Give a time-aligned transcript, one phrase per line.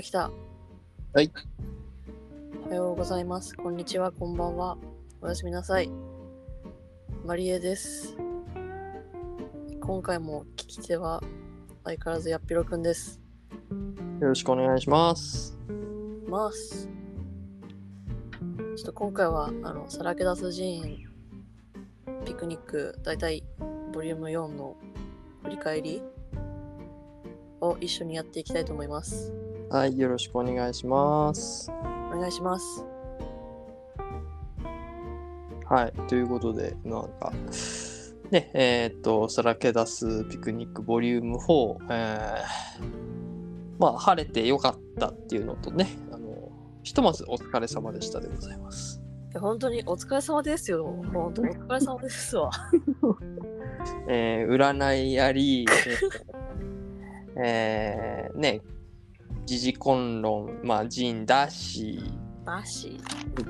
[0.00, 0.30] た来た。
[1.12, 1.30] はい。
[2.66, 3.54] おはようございます。
[3.54, 4.78] こんにちは、こんばんは。
[5.20, 5.90] おやすみなさい。
[7.26, 8.16] マリエです。
[9.80, 11.22] 今回も聞き手は
[11.84, 13.20] 相変わらずやっぴろくんです。
[14.20, 15.58] よろしくお願いします。
[16.26, 16.88] ます。
[18.76, 21.08] ちょっと今回は、あの、さらけ出す寺院
[22.24, 23.44] ピクニック、だいたい
[23.92, 24.76] ボリューム4の
[25.42, 26.02] 振り返り
[27.60, 29.49] を一緒にやっていきたいと思います。
[29.72, 31.70] はい、よろしくお願いします。
[32.12, 32.84] お願いします。
[35.64, 37.32] はい、ということで、なんか、
[38.32, 42.84] ね、えーっと、さらけ出すピクニックボリューム4、えー、
[43.78, 46.50] まあ、晴れてよかったっていうのとね、あの、
[46.82, 49.00] ひとまずお疲れ様でしたでございます。
[49.38, 50.84] 本当にお疲れ様ですよ。
[51.12, 52.50] 本当お疲れ様ですわ。
[54.10, 55.64] えー、占いあり、
[57.38, 58.62] えー、ね、
[59.46, 62.00] 時事混論、まあ、陣だし、
[62.44, 62.98] だし。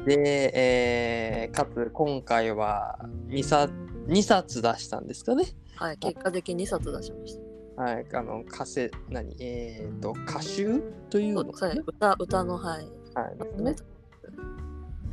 [0.04, 3.72] で、えーかつ今回は2冊
[4.06, 5.44] ,2 冊出したんですかね。
[5.76, 7.38] はい、結果的に2冊出しまし
[7.76, 7.82] た。
[7.82, 11.56] はい、あの、かせ、何、えっ、と、歌集というの？
[11.56, 12.84] そう歌歌の、はい。
[13.14, 13.74] はい、ね、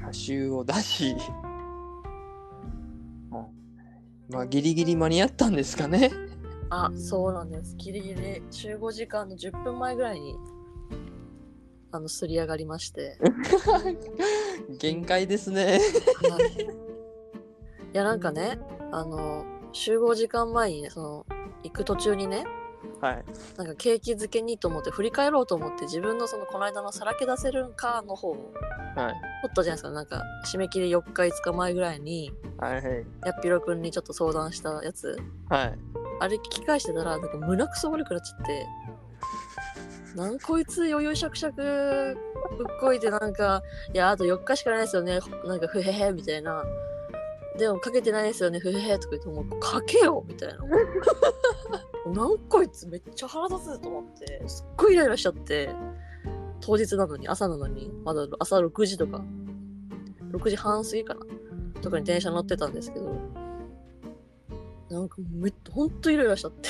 [0.02, 1.48] 歌集を出し、はい
[4.30, 6.11] まあ、ギリギリ間に合ったんですかね。
[6.70, 7.75] あ、そうなんです。
[7.78, 10.36] ギリギリ集合時間の10分前ぐらいに、
[11.92, 13.18] あの、すり上がりまして。
[14.80, 15.80] 限界ですね。
[16.30, 16.68] はい
[17.94, 18.60] いや、なんかね、
[18.92, 21.26] あの、集合時間前にね、その、
[21.64, 22.46] 行く途中にね、
[23.02, 23.24] はい。
[23.58, 28.52] なんか景気づけにと思って振り返ろうと思って自分のそのこの間のさらけ出せるんかの方を
[28.96, 29.14] はい。
[29.44, 32.82] 撮ったじゃないですかなんか締め切り4日5日前ぐらいにはい。
[32.82, 33.06] はい。
[33.26, 35.18] やっぴろくんにちょっと相談したやつ
[35.50, 35.80] はい。
[36.20, 38.66] あれ聞き返してたらなんか胸くそ悪くなっちゃって
[40.16, 42.18] なんこいつ余裕しゃくしゃく
[42.58, 43.62] ぶっこいてなんか
[43.94, 45.20] いやあと4日しかないですよね。
[45.45, 46.64] なんかふへへみたいな。
[47.58, 48.60] でもかけてないですよね。
[48.60, 50.58] ふへへとか言ってもうかけよみたいな。
[52.14, 55.70] なんこいつめっちゃ腹立つと思ってすっごいイライラしちゃって。
[56.60, 59.22] 当日なのに朝なのにまだ朝6時とか。
[60.32, 61.26] 6時半過ぎかな。
[61.82, 63.16] とかに電車乗ってたんですけど。
[64.90, 66.70] なんかめっほんとイライラしちゃって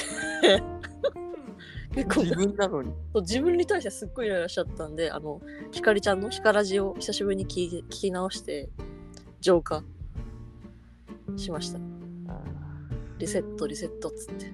[2.05, 2.91] 結構自分なのに。
[3.13, 5.41] そう自分に対してすっごいイライラしちゃったんであの
[5.71, 8.69] ひかりちゃんのひからじを久しぶりに聞い聞き直して
[9.39, 9.83] 浄化
[11.35, 11.79] しました
[13.17, 14.53] リセットリセットっつって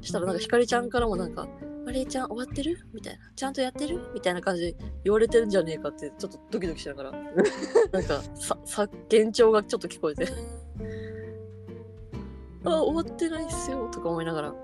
[0.00, 1.46] したらなんかひかりちゃんからもなんか
[1.84, 7.12] 「マリエちゃん終わってる?」みたいな「ちゃんとやってる?」みたいな感じで言われてるんじゃねえかってちょっとドキドキしながら
[7.92, 10.26] なんかささ幻聴がちょっと聞こえて
[12.64, 14.54] 「あ終わってないっすよ」とか思いながら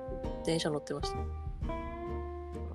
[0.44, 1.24] 電車乗ってましたま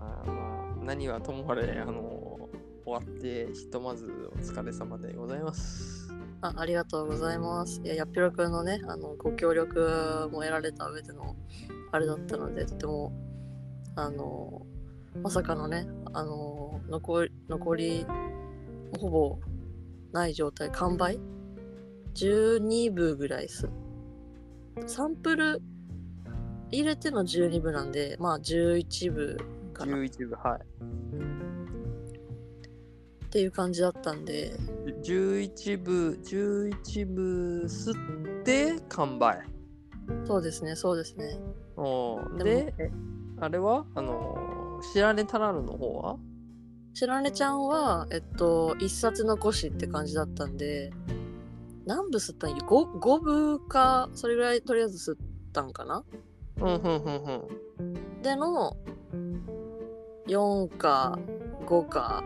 [0.02, 0.34] あま
[0.82, 2.50] あ、何はともあれ、あの、
[2.86, 6.10] 終わって、ひとまずお疲れ様でございます。
[6.42, 7.82] あありがとうございます。
[7.84, 11.36] いや、やっぴろくんのね、あの、ご協力も得られた上での、
[11.92, 13.12] あれだったので、とても、
[13.96, 14.66] あの、
[15.22, 18.06] まさかのね、あの、残り、残り、
[19.00, 19.40] ほぼ
[20.12, 21.20] ない状態、完売
[22.16, 23.70] ?12 部ぐらいす。
[24.88, 25.62] サンプル
[26.72, 29.38] 入れての12部なんで、まあ11部
[29.74, 29.98] かな。
[29.98, 30.62] っ11部、はい。
[33.30, 34.54] ていう感じだったんで、
[35.04, 39.44] 11部、11部吸って完売。
[40.26, 41.40] そうですね、そうですね。
[41.78, 42.38] おー。
[42.38, 42.92] でもで、え
[43.40, 43.86] あれは？
[43.96, 46.18] あのー、知られたらるの方は？
[46.94, 50.92] しらねちゃんは、えっと、一冊残しって感じだったんで、
[51.86, 55.18] 何部吸ったんや？5, 5部か、それぐらいとりあえず吸っ
[55.54, 56.04] たんかな？
[56.62, 57.48] うん、うん、うん、
[57.80, 58.22] うん。
[58.22, 58.76] での、
[60.28, 61.18] 4か
[61.66, 62.24] 5か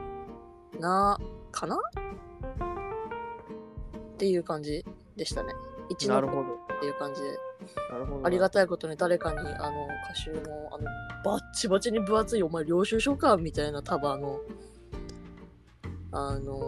[0.79, 1.17] な、
[1.51, 1.77] かな？
[1.77, 1.79] っ
[4.17, 4.83] ていう感じ
[5.15, 5.53] でしたね。
[5.89, 6.41] 1のなるほど。
[6.41, 7.27] っていう感じで。
[7.91, 8.25] なるほど。
[8.25, 10.39] ありがたいことに誰かに、あの、歌集の、
[10.71, 10.85] あの、
[11.23, 13.37] バッチバチに分厚い、お前領収書か？
[13.37, 14.39] みたいな束の、
[16.11, 16.59] あの、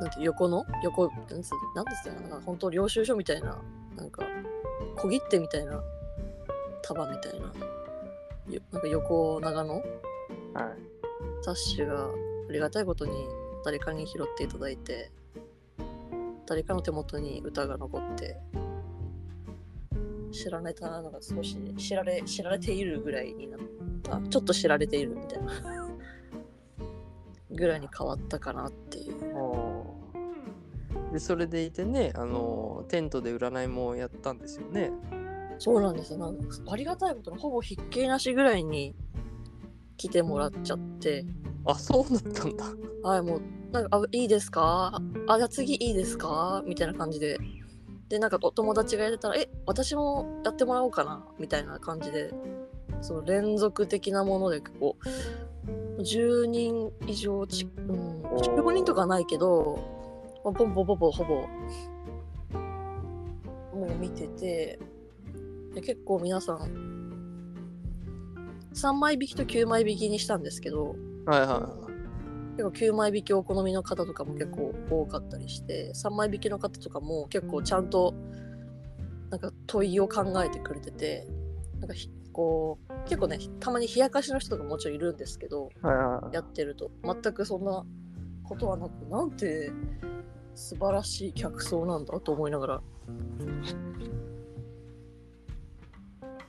[0.00, 0.64] なんて、横の？
[0.84, 2.28] 横、なんつなんですかな？
[2.28, 3.58] んか、本当領収書みたいな、
[3.96, 4.22] なんか、
[4.96, 5.82] 小切手みたいな、
[6.86, 7.46] 束みたいな、
[8.54, 9.74] よなんか横長の？
[9.74, 9.84] はい。
[11.42, 13.12] 冊子がありがたいことに
[13.64, 15.10] 誰かに拾っていただいて
[16.46, 18.36] 誰かの手元に歌が残って
[20.32, 23.60] 知られたのが少し知られ知られているぐらいになっ
[24.02, 24.20] た。
[24.28, 25.52] ちょっと知られているみたいな。
[27.50, 29.16] ぐらいに変わったかなっていう。
[31.12, 34.92] で、それでいてね、あのー、テントで占いもやったんですよね。
[35.58, 36.12] そうなんです。
[36.12, 38.94] よなんかありがたいことにほぼひっきりなしぐらいに
[39.96, 41.24] 来てもらっちゃって。
[41.64, 42.64] あそうだったんだ。
[43.02, 43.42] はいもう
[43.72, 45.00] なんかあいいですか？
[45.26, 46.62] あじゃあ次いいですか？
[46.66, 47.38] みたいな感じで。
[48.08, 51.24] でなんかお友達がやってたらえ私もやってもらおうかな？
[51.38, 52.32] みたいな感じで。
[53.02, 54.96] その連続的なもので結構
[55.98, 59.78] 10人以上ち、うん、15人とかはないけど
[60.42, 61.34] まあポンポンポンポンほぼ
[63.78, 64.78] もう見てて
[65.76, 66.72] で結構皆さん
[68.72, 70.96] 3枚引きと9枚引きにしたんですけど
[71.26, 71.68] はいは
[72.56, 78.14] 結構9枚引きお好みの方とかも結構多かったりして3枚引きの方とかも結構ちゃんと
[79.28, 81.28] なんか問いを考えてくれてて
[81.78, 86.34] なんかひこう結構ねたまに冷やかしの人とかもちろんいるんですけどいはいはい。
[86.34, 87.84] やってると全くそんな
[88.44, 89.70] ことはなくなんて
[90.54, 92.82] 素晴らしい客層なんだと思いながら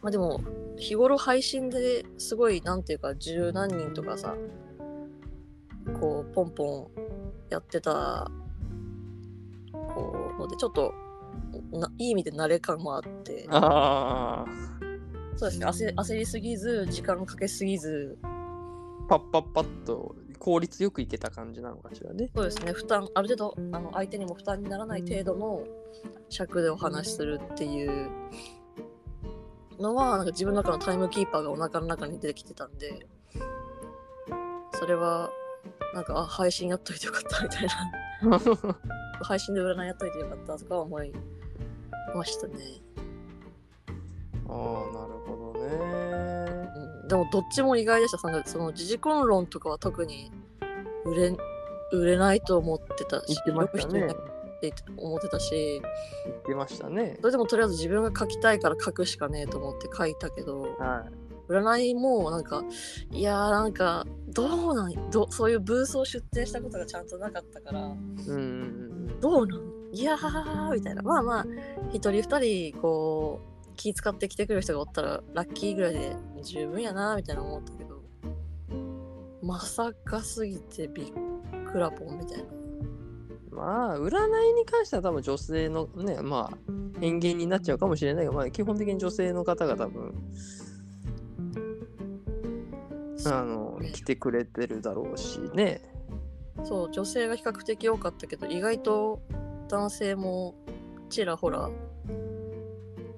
[0.02, 0.42] まあでも
[0.78, 4.36] 日頃配信ですごいなんていうか十何人とかさ
[6.00, 7.02] こうポンポン
[7.50, 8.30] やってた
[9.72, 10.94] こうのでちょっと
[11.72, 13.46] ないい意味で慣れ感もあって。
[13.50, 14.46] あ
[15.36, 15.66] そうですね。
[15.68, 18.18] 焦焦りすぎず時間かけすぎず。
[18.24, 18.28] あ
[19.08, 22.30] パッパッパッと効率よくいけた感じなのかしらね。
[22.36, 22.74] そうですね。
[22.74, 25.64] 負担ある程度あの相手にも負担にならない程度の
[26.30, 28.10] 尺でお話しするっていう
[29.80, 33.06] のはなんか自分の中のタイムキーパーがお腹の中に出てきてたんで
[34.74, 35.30] それは
[35.94, 38.40] なんかあ配信やっといてよかったみたいな。
[39.22, 41.14] 配信で占いやっといてよかったとか思い
[42.16, 42.54] ましたね、
[44.48, 45.70] ああなるほどね。
[47.04, 48.18] うん、でもどっちも意外でした。
[48.18, 50.32] その時事根論とかは特に
[51.06, 51.38] 売れ
[51.92, 53.84] 売れないと思ってたし言ってましたね。
[53.84, 55.82] 読む人いないって思ってたし
[56.26, 57.18] 言ってましたね。
[57.22, 61.52] それでもとりあえず自分が書きたいから書くしかねえと思って書いたけどはい。
[61.52, 62.62] 占いもなんか
[63.12, 69.20] いやーなんかどうなんどそういうブースを出展したことがちゃんとなかったからうん。
[69.22, 69.62] どうなん
[69.94, 71.02] いやーみたいな。
[71.04, 71.46] まあまあ
[71.94, 72.40] 一人二
[72.72, 78.02] 人こう気使ってきてくれる人がおったらラッキーぐらいで十分やなみたいな思ったけど
[79.42, 81.06] まさかすぎてびっ
[81.72, 82.44] くらぽんみたいな
[83.58, 86.58] まあ占いに関しては多分女性のねまあ
[87.00, 90.14] 偏見になっちゃうかもしれないけど、まあ、基本的に女性の方が多分
[93.26, 95.82] あの来てくれてるだろうしね。
[96.64, 99.22] そう女性が比較的多かったけど意外と
[99.70, 100.56] 男性も
[101.10, 101.70] ちらほら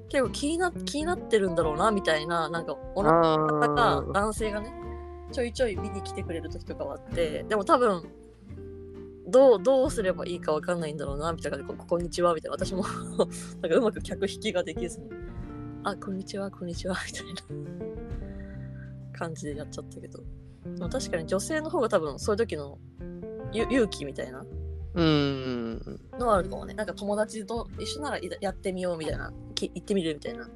[0.09, 4.11] 結構気にな気になってるんだろうなみたいななんかおなあ方がー。
[4.11, 4.73] 男性がね
[5.31, 8.03] ちょいちょい見に来てくれる時とかはあってでも多分
[9.29, 11.73] どうどうすればいいかわかんないんだろうなみたいな感じ。
[11.73, 12.53] でここんにちはみたいな。
[12.53, 12.83] 私も
[13.61, 15.09] なんかうまく客引きができずに。
[15.83, 17.41] あこんにちはこんにちはみたいな。
[19.13, 20.23] 感じでやっちゃったけど。
[20.89, 22.77] 確かに女性の方が多分そういう時の
[23.51, 24.45] ゆ勇気みたいな。
[24.95, 26.73] うんのはあるかもね。
[26.73, 29.31] なんか友達と一緒ならいやってみようみたいな。
[29.55, 30.49] き行ってみるみたいな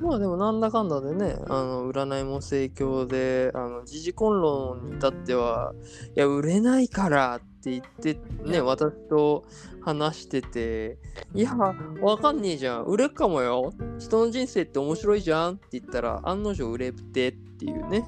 [0.00, 5.74] まあでもなんだかんだでねあの占いも盛況であの時事根論に至っては
[6.16, 9.44] いや売れないからって言ってね私と
[9.82, 10.98] 話してて
[11.34, 12.84] いやわかんねえじゃん。
[12.84, 13.72] 売れっかもよ。
[13.98, 18.04] 人の人生って面白いじゃんって言ったら案の定売れてっていうね。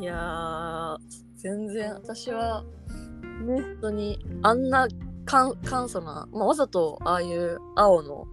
[0.00, 0.96] いやー
[1.36, 2.62] 全然私は
[3.44, 3.60] ね。
[3.62, 4.88] 本当にあんな
[5.24, 5.54] 簡
[5.88, 8.26] 素な、まあ、わざとああいう青の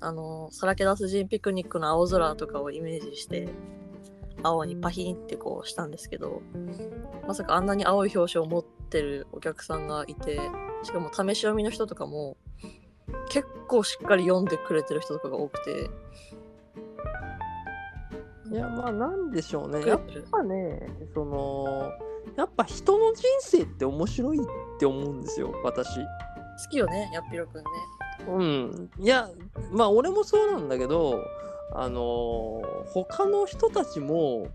[0.00, 3.48] あのさらけ出す人ピクニックの青空とかをイメージして
[4.42, 6.42] 青にパヒンってこうしたんですけど
[7.26, 10.40] まさかあんなに青い表紙を持ってるお客さんがいて
[10.82, 12.36] しかも試し読みの人とかも
[13.28, 15.90] 結構しっかり読んでくれてる人とかが多くて
[18.50, 19.86] いやまあなんでしょうね。
[19.86, 20.00] やっ
[20.32, 21.92] ぱねその
[22.36, 24.40] やっぱ人の人生って面白いっ
[24.78, 25.98] て思うんですよ私。
[25.98, 26.04] 好
[26.70, 27.70] きよねやっぴろくんね
[28.28, 29.30] うん、いや
[29.72, 31.24] まあ俺もそうなんだけど
[31.72, 34.48] あのー他の人たちも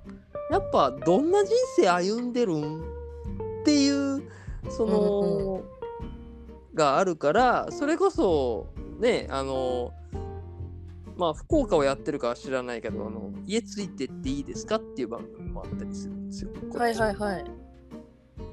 [0.51, 4.23] やっぱどんな人生歩んでるんっていう
[4.69, 5.61] その、
[6.73, 8.67] があるからそれこそ
[8.99, 9.93] ねあの
[11.17, 16.51] まあ福岡をやってるかは知らないけどあの家ついてっていいですかっていう番組もあったりするんですよ。
[16.73, 17.45] はいはいはい。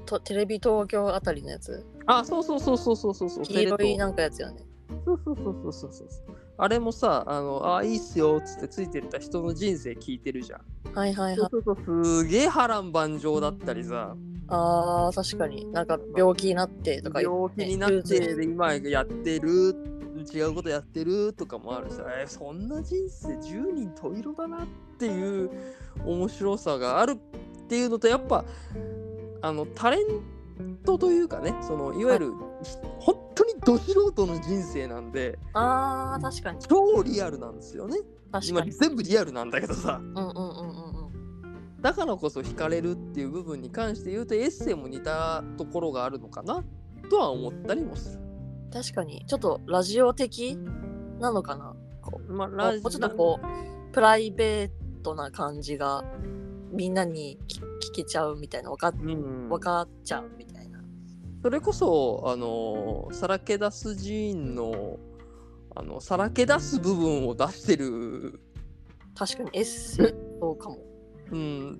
[0.05, 1.85] とテレビ東京あたりのやつ。
[2.05, 3.43] あそうそうそうそうそうそうそう。
[3.43, 4.63] 黄色いなんかやつよね
[5.05, 6.09] そうそうそうそうそうそう。
[6.57, 10.61] あれもさ、あの、あ、いいっすよっつってついてった人の人生聞いてるじゃん。
[10.93, 11.35] はいはいはい。
[11.35, 14.15] そうするとすげえ波乱万丈だったりさ、
[14.47, 15.65] あー確かに。
[15.71, 19.75] なんか病気になってとか言病気になってで今やってる
[20.33, 25.49] 違うことやってるとかもあるし、えーそんな人生10人十色だなっていう
[26.05, 28.45] 面白さがあるっていうのとやっぱ
[29.41, 30.05] あのタレン
[30.85, 32.31] トというかねそのいわゆる、
[32.63, 36.59] ひ本当にど素人の人生なんであー確かに。
[36.59, 37.97] 超リアルなんですよね。
[38.31, 38.71] 今確かに。
[38.71, 39.99] 全部リアルなんだけどさ。
[40.01, 41.07] うんうんうんうん。
[41.07, 41.13] うん
[41.83, 46.63] だからこそ惹かれるっていう部分に関して言うとエッセイも似たところがあるのかな
[47.09, 48.19] とは思ったりもする。
[48.71, 49.25] 確かに。
[49.27, 50.57] ちょっとラジオ的
[51.19, 51.75] なのかな。
[52.01, 56.05] こうまあ、もラうちょっとこうプライベートな感じが
[56.73, 57.61] みんなに聞
[57.91, 60.79] 聞けちゃうみたいな分かっうん、分かっちゃうみたいな。
[61.41, 64.97] それこそあのさらけ出すジーンの
[65.75, 68.39] あのさらけ出す部分を出してる、
[69.15, 70.77] 確かにエッセイそうかも。
[71.31, 71.79] うん、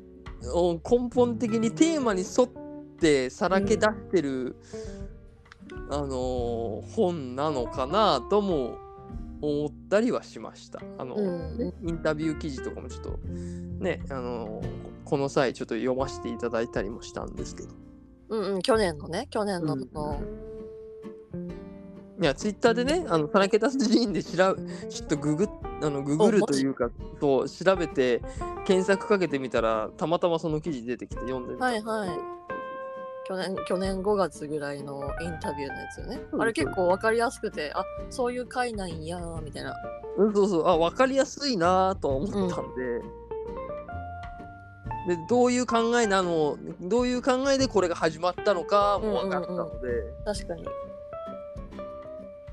[0.53, 2.49] お根本的にテーマに沿っ
[2.99, 4.55] てさらけ出してる、
[5.89, 8.77] あの本なのかなとも
[9.41, 10.81] 思ったりはしました。
[10.97, 11.57] あの、うん。
[11.57, 14.61] ねインタビュー記事とかもちょっとねあの
[15.05, 17.69] この際ちょっと読ませていただいたりもしたんですけど。
[18.29, 19.89] うんうん去年のね去年のうん。
[19.93, 20.21] の、
[22.21, 25.49] いやツイッターでねあのさらけ出すシーンで調べちょっとググっ
[25.81, 28.21] あのググるというかと調べて
[28.65, 31.65] 検索かけてみたらたまたまその記事出てきて読んでみた。
[31.65, 32.09] はいはい。
[33.25, 36.21] 去年去年5月ぐらいのインタビューのやつよね。
[36.31, 39.73] うんあれ結構分かりやすくてあそういう回なんやーみたいな。
[40.17, 40.67] うんそうそう。
[40.67, 43.01] あ分かりやすいなとは思ったんで,、
[45.07, 46.57] でどういう考えなの？
[46.81, 49.87] どういう考えでこれが始まったのかも分かったので、
[50.25, 50.65] 確かに。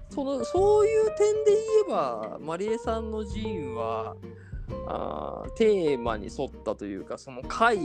[0.09, 4.17] そのそういう点で言えばマリエさんの寺院は
[4.89, 7.79] あーテーマに沿ったというかその回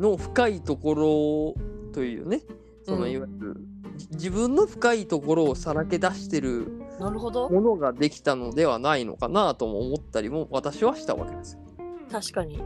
[0.00, 2.42] の深いところというね
[2.84, 3.56] そのうんいわゆる、
[3.96, 11.60] じ自分の深いところをさらけ出してるものができたのではないのかなとも思ったりも私はしたわけですよ。
[12.10, 12.62] 確かに。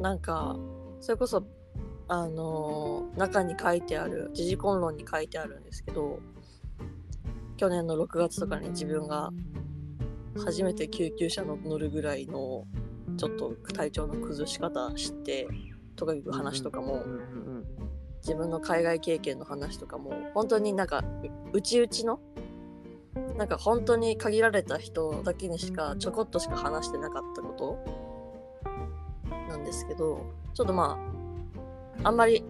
[0.00, 0.56] なんか
[1.00, 1.46] それこそ
[2.08, 6.20] あのー中に書いてある時事根論に書いてあるんですけど
[7.56, 9.30] 去年の6月とかに自分が
[10.44, 12.64] 初めて救急車の乗るぐらいの
[13.16, 15.48] ちょっと体調の崩し方して
[15.96, 17.02] とかいう話とかも、
[18.22, 21.02] 自分の海外経験の話とかも本当になんか
[21.54, 22.20] うちうちの
[23.38, 27.78] なんか本当に限られた人だけにしかちょこっとしか話してなかったこと
[29.66, 30.98] ですけどちょっとま
[32.02, 32.44] ああんまり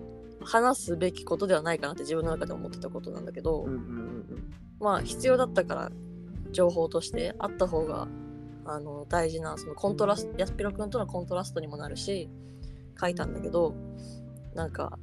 [0.45, 5.91] 話すべきことではないかなって自分の中で思ってたことなんだけど、うんうんうんまあ必要だったから
[6.53, 8.09] 情報としてあった方が
[8.67, 12.29] あの大事なそのコントラストやすぴろくんとのコントラストにもなるし
[13.01, 13.75] 書いたんだけど
[14.55, 14.99] なんか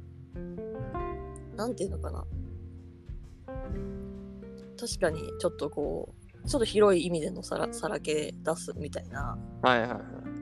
[1.56, 2.24] なんていうのかな。
[4.78, 9.38] 確かにちょっとこうちょっと広い意味でのさらさらけ出すみたいな。
[9.62, 10.00] はいはいはい。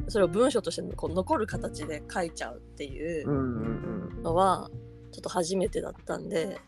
[0.08, 4.68] それを文章としてこう残る形で書いちゃうっていうのは
[5.12, 6.60] ちょっと初めてだったんで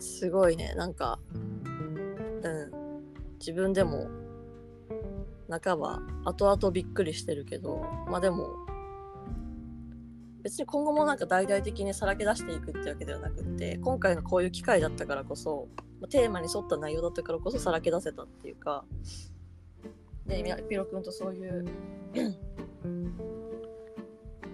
[0.00, 0.74] すごいね。
[0.74, 2.70] なんかうん。
[3.40, 4.08] 自分でも
[5.48, 8.48] 半ば後々びっくりしてるけどまあでも
[10.42, 15.68] 別に今後もなんか大々的にさらけ出していくってわけではなくって今回のこういう機会だったからこそ
[16.00, 18.84] まあテーマに沿った内容だったからこそさらけ出せたっていうか。
[20.26, 21.66] でみピロ君とそういう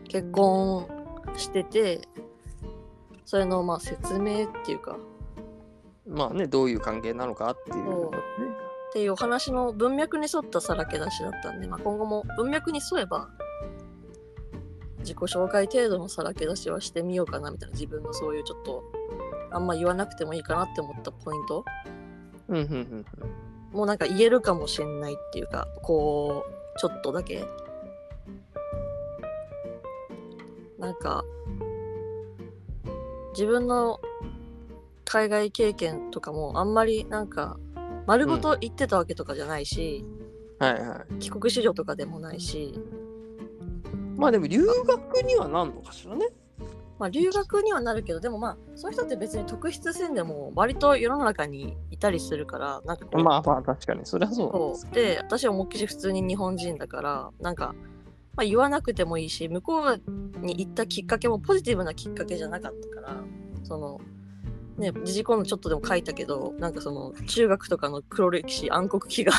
[0.09, 0.89] 結婚
[1.37, 2.01] してて
[3.27, 4.99] それのまあ説明っていうか。
[6.07, 8.11] まあねどういう関係なのかっていう。
[8.91, 13.29] っていうお話の文脈に沿ったさらけ出しだったんで、まあ、今後も文脈に沿えば
[15.01, 18.85] 自己紹介程度のさらけ出しはしてみようかなみたいな自分のそういうちょっと
[19.51, 21.65] あんま言わなくてもいいかなって思ったポイント？
[22.49, 23.05] うんうんうん
[23.73, 27.45] もうなんか言えるかもしれないっていうかこうちょっとだけ。
[30.79, 31.25] なんか
[33.33, 34.01] 自分の
[35.05, 37.59] 海外経験とかもあんまりなんか
[38.07, 40.05] 丸ごと言ってたわけとかじゃないし、
[40.59, 41.19] はいはい。
[41.19, 42.79] 帰国子女とかでもないし、
[44.17, 46.29] まあでも留学にはなんのかしらね。
[46.99, 54.07] まあ、留学にはなるけどでもまあそういう人って別に特筆せんでも割と世の中にいたりするからなんかまあまあ確かに。
[54.07, 54.95] そりゃそう。
[54.95, 57.75] で私は思いっきり普通に日本人だからなんか、
[58.35, 63.17] まあ、言わなくてもいいし向こうに行ったきっかけもポジティブなきっかけじゃなかったから
[63.63, 64.01] その
[64.79, 69.33] ね時事コンのちょっとでも書いたけどなんかその中学とかの黒歴史暗黒期が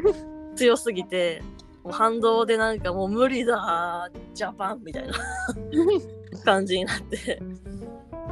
[0.56, 1.42] 強すぎて
[1.82, 5.12] もう反動でなんかもう無理だジャパンみたいな
[6.44, 7.40] 感じになって。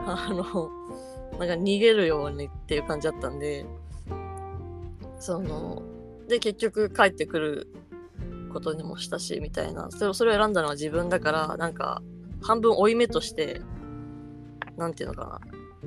[0.04, 0.70] あの
[1.38, 3.64] なんか逃げるようにっていう感じだったんで
[5.18, 5.82] その
[6.28, 7.68] で結局帰ってくる
[8.52, 9.90] ことにもしたしみたいな。
[9.90, 12.02] それをそれを選んだのは自分だからなんか
[12.42, 13.62] 半分負い目として
[14.76, 15.40] なんていうのか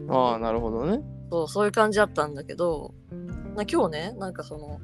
[0.07, 0.15] な。
[0.15, 1.03] ああ、なるほどね。
[1.29, 2.93] そうそういう感じだったんだけど
[3.55, 4.79] な今日ねなんかその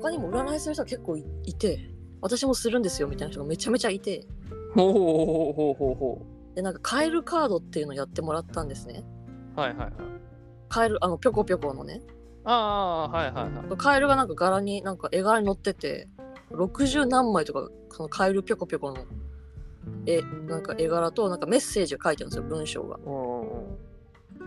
[0.00, 4.26] 他にも占いする人が結構いいて私もするんですよみたいな人がめちゃめちゃいて。
[4.74, 5.94] ほうほうほうほうほう。
[5.94, 9.04] ほでなんかカエルカードっていうのをやってもらったんですね
[9.56, 9.60] う。
[9.60, 9.92] はいはいはい。
[10.68, 12.00] カエルあのぴょこぴょこのね
[12.44, 13.76] ああ、はいはいはい。
[13.76, 16.08] カエルがなんか柄になんか絵柄に載ってて
[16.50, 19.04] 60何枚とかそのカエルぴょこぴょこの
[20.06, 22.98] 絵なんか絵柄となんかメッセージが書いてるんですよ文章が。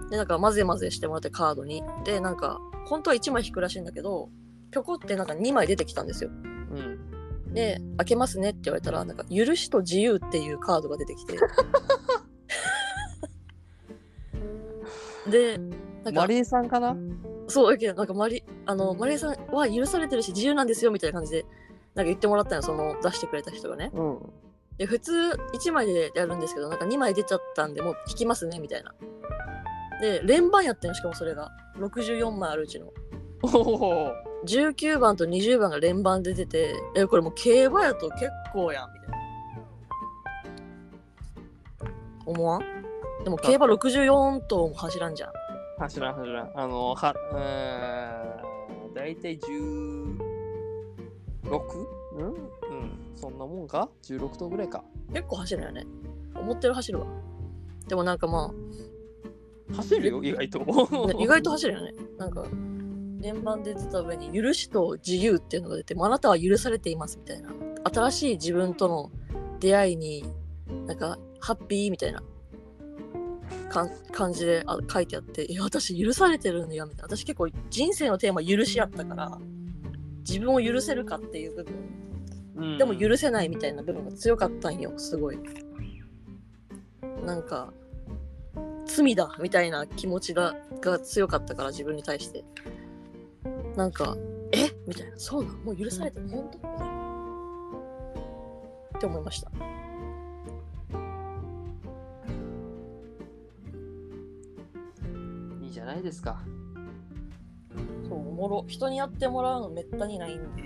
[0.10, 4.30] でなんか混ぜ混ぜしてもらってカードにでなんか本当は1枚引くらしいんだけど
[4.72, 6.30] ぴょこってなんか2枚出てきたんですよ。
[6.30, 7.05] うん。
[7.56, 11.38] で開けますねって言われたらなんか許しと自由っていうカードが出てきて。
[15.32, 15.58] で
[16.04, 16.96] なんかマリエさんかな？
[17.48, 21.46] そうだけどなんかマリあのマリエさんは許されてるし自由なんですよみたいな感じで
[21.96, 23.90] なんか言ってもらったのその出してくれた人がね。
[23.94, 24.20] うん。
[24.78, 28.94] で普通1枚でやるんですけどなんか2枚出ちゃったんでもう引きますねみたいな。
[30.02, 31.52] で連番やってるのしかもそれが。
[31.78, 32.92] 64枚あるうちの。
[33.44, 34.35] おお。
[34.46, 39.16] 19番と20番が連番で出てえこれもう競馬やと結構やんみたいな
[42.26, 42.62] 思わん？
[43.24, 45.32] でも競馬64頭も走らんじゃん
[45.80, 46.52] 走らん走らん。
[46.56, 49.50] あの、は、うーん、だいたい 16?
[51.44, 52.24] うん？
[52.24, 52.36] うん。
[53.16, 54.84] そんなもんか ?16 頭ぐらいか。
[55.14, 55.86] 結構走るよね
[56.34, 57.08] 思ってる走るわ
[57.88, 58.52] でもなんかま
[59.76, 60.60] 走るよ、意外と。
[61.20, 62.44] 意外と走るよねなんか
[63.20, 67.50] 連番で出た上に「許しと自由」っていうのが出てあなたは許されていますみたいな。
[67.84, 69.12] 新しい自分との
[69.60, 70.26] 出会いに
[70.88, 72.22] なんかハッピーみたいな。
[74.14, 77.18] 感じであ書いてあって「いや私許されてるんだよ」みたいな。
[77.18, 79.38] 私結構人生のテーマ許しやったから
[80.20, 81.76] 自分を許せるかっていう部分。
[82.56, 82.78] うん。
[82.78, 85.40] でも許せないみたいな部分が強かったんよすごい。
[87.26, 87.74] なんか
[88.86, 92.46] 罪だみたいな気持ちがが強かったから自分に対して
[93.76, 94.16] なんか
[94.52, 94.72] え？
[94.88, 95.18] みたいな。
[95.18, 95.56] そうなん？
[95.64, 96.30] もう許されてる。
[96.30, 96.58] 本当？
[96.58, 96.86] みたいな。
[98.98, 99.52] って思いました。
[105.62, 106.42] いいじゃないですか。
[108.08, 108.66] そうおもろ。
[108.68, 110.64] 人にやってもらうのめったにないんで。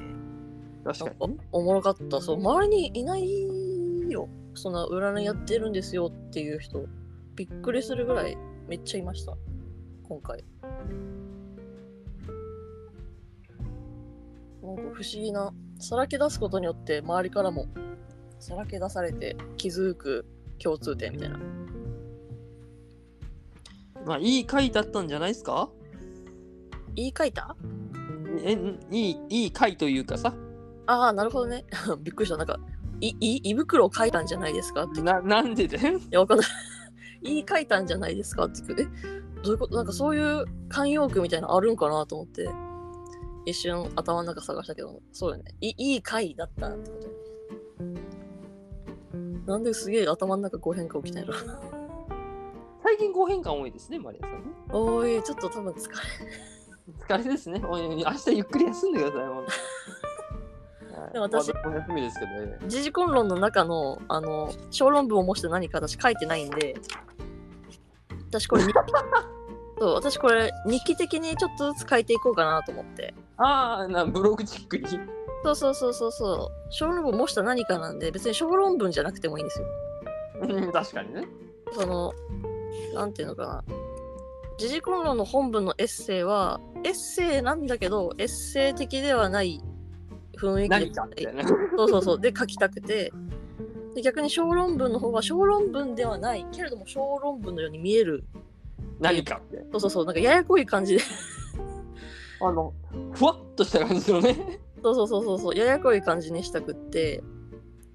[0.86, 1.34] 確かに。
[1.36, 1.38] ね。
[1.52, 2.22] おもろかった。
[2.22, 4.30] そう周りにいないよ。
[4.54, 6.86] そんな占いやってるんですよっていう人。
[7.36, 9.36] びっくりするぐらいめっちゃいました。
[10.04, 10.43] 今回
[14.76, 17.68] なんか不思議なさらけ出すことによって周りからも
[18.40, 20.26] さらけ出されて気づく
[20.62, 21.40] 共通点みたいな。
[24.06, 25.70] まあ、いい回だったんじゃないですか？
[26.96, 27.56] 言い換えた
[28.44, 30.34] え、んいい、いい回というかさ。
[30.88, 31.66] ああなるほどね。
[32.02, 32.38] びっくりした。
[32.38, 32.60] なんか
[33.02, 34.84] いい胃袋を書いたんじゃないですか？
[34.84, 35.02] って。
[35.02, 35.78] な、なんでで？
[35.78, 36.48] いや、わかんない。
[37.24, 38.46] 言 い換えたんじゃないですか？
[38.46, 39.76] って言って、え、どういうこと？
[39.76, 42.50] なんかそういう慣用句みたいなのあるんかなと思って、
[43.50, 45.56] 一瞬頭の中探したけど、そうよね。
[45.62, 48.02] いいい回だったってことよね。
[49.46, 51.36] なんですげえ頭の中誤変化起きたんやろ。
[52.84, 54.50] 最近ご変換多いですね、マリアさんね。
[54.72, 55.96] おい、ちょっと多分疲れ。
[57.00, 57.62] 疲れですね。
[57.66, 59.52] おい明日ゆっくり休んでください、ほんと
[61.02, 62.58] はい でも私ま休みですけどね。
[62.68, 66.76] 時事根論の中の、あの、小論文を模して何か私書いてないんで、
[68.30, 68.74] 私これ日記、
[69.80, 73.14] そう、私これ日記的にちょっとずつ書いていこうかなと思って。
[73.39, 74.88] ああ、なブログチックに。
[75.43, 76.71] そうそうそうそうそう。
[76.71, 79.67] 小論文を模した何かなんで、別に小論文じゃなくてもいいんですよ。
[80.41, 81.28] うん確かにね。
[81.73, 82.13] その、
[82.93, 83.63] なんていうのかな。
[84.58, 89.62] 時事根論の本文のエッセイは、エッセイなんだけど、エッセイ的ではない
[90.38, 91.47] 雰囲気で何かみたいな。
[91.47, 92.19] そうそうそう。
[92.19, 93.12] で、書きたくて。
[93.95, 98.23] で逆に小論文の方は小論文ではないけれども小論文のように見える
[98.99, 99.58] 何かって。
[99.71, 101.04] そうそうそうなんかややこい感じで
[102.41, 102.73] あの、
[103.13, 104.60] ふわっとした感じのね。
[104.82, 105.56] そうそうそうそうそう。
[105.56, 107.23] ややこい感じにしたくって。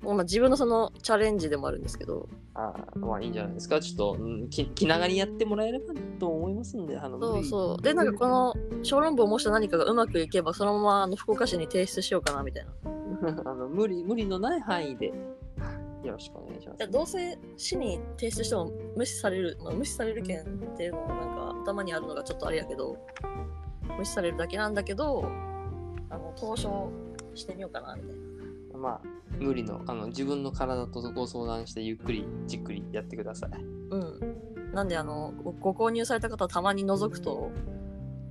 [0.02, 2.28] まあ自分のそのチャレンジでもあるんですけど。
[2.52, 3.80] ああ、まあいいんじゃないですか。
[3.80, 7.82] ちょっと、うん、気気長にやってもらえればと思いますんで、あの、そうそう。
[7.82, 12.70] でなんかこの小論文を模した何かがうまくいけばそのままあの福岡市に提出しようかなみたいな。
[12.70, 12.74] い
[13.46, 15.12] あの無理無理のない範囲で。
[16.04, 16.80] よろしくお願いします。
[16.80, 20.44] やどうせ市に提出しても無視される、まあ、無視される件っ
[20.76, 22.98] ていうのはなんか頭にあるのがちょっとあれやけど
[23.96, 25.24] 無視されるだけなんだけど
[26.10, 26.90] あの投書
[27.34, 28.24] してみようかなみたいな
[28.78, 29.00] まあ、
[29.38, 33.50] 無理のあの自分の体とご相談してゆっくりじっくりやってください。
[33.90, 37.52] うんなんであのごご購入された方はたまに覗くと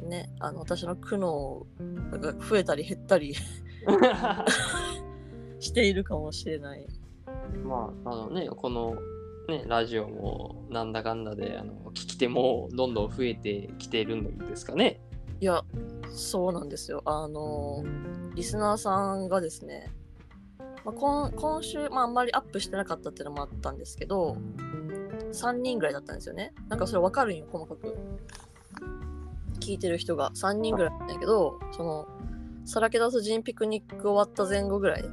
[0.02, 1.66] ねあの私の苦悩
[2.20, 3.34] が増えたり減ったり
[5.60, 6.86] しているかもしれない
[7.64, 8.96] まあ、あのね、この、
[9.48, 15.02] ね、ラジオもなんだかんだであの聞き手もどんどん増えてきているんですかね。
[15.44, 15.62] いや
[16.10, 17.02] そうなんですよ。
[17.04, 17.84] あの
[18.34, 19.92] リスナーさんがですね、
[20.86, 24.38] まあ、今今週、まあ、あんまりアップしてなかったっていうのもあったんですけど
[25.34, 26.54] 3人ぐらいだったんですよね。
[26.70, 27.94] なんかそれ分かるんよ細かく。
[29.60, 30.32] 聞いてる人が。
[30.34, 32.08] 3人ぐらいだけどその
[32.64, 35.04] さらけ出すジンピクニック終わった前後ぐらい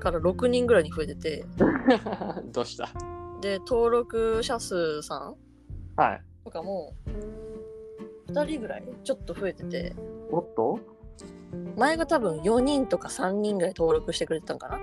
[0.00, 1.44] から6人ぐらいに増えてて。
[2.50, 2.88] どうした？
[3.42, 5.36] で登録者数さん
[5.96, 6.22] はい。
[6.44, 6.94] とかも
[8.28, 9.94] 2人ぐらいちょっと増えてて。
[10.30, 10.78] おっと？
[11.76, 14.78] 前が多分4人とか3人ぐらい登録してくれてたんかな。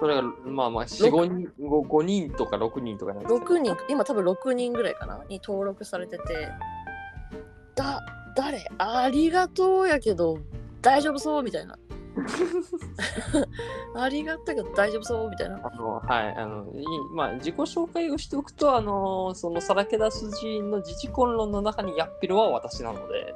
[0.00, 3.44] それがまあまあ4、5人 5, 5人とか6人とかなんですけど。
[3.44, 6.48] 6人今多分6人ぐらいかなに登録されてて。
[7.74, 8.00] だ
[8.36, 8.64] 誰？
[8.78, 10.38] ありがとうやけど
[10.82, 11.42] 大丈夫そう？
[11.42, 11.78] みたいな
[13.94, 15.60] ありがたいけど大丈夫そうみたいな。
[15.62, 23.34] あのはいあのいいまあ自己紹介をしておくとあのそのさらけ出す人の自治根論の中にやっぴろは私なので。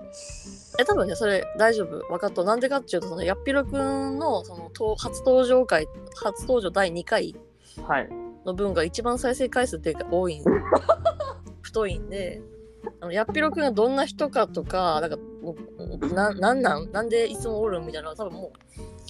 [0.79, 1.99] え多分ねそれ大丈夫。
[2.09, 5.89] 分かったなんでかっていうとそのやっぴろくんのそのと初登場回
[6.23, 7.37] 初登場第2回
[7.87, 8.09] はい。
[8.45, 10.45] の分が一番再生回数っていうか多いん。
[11.63, 12.43] 太いんで
[13.01, 15.17] あのやっぴろくんがどんな人かとかなんか
[16.15, 16.93] ななんなん？
[16.93, 17.81] なんでいつもおる？
[17.81, 18.59] んみたいな多分もう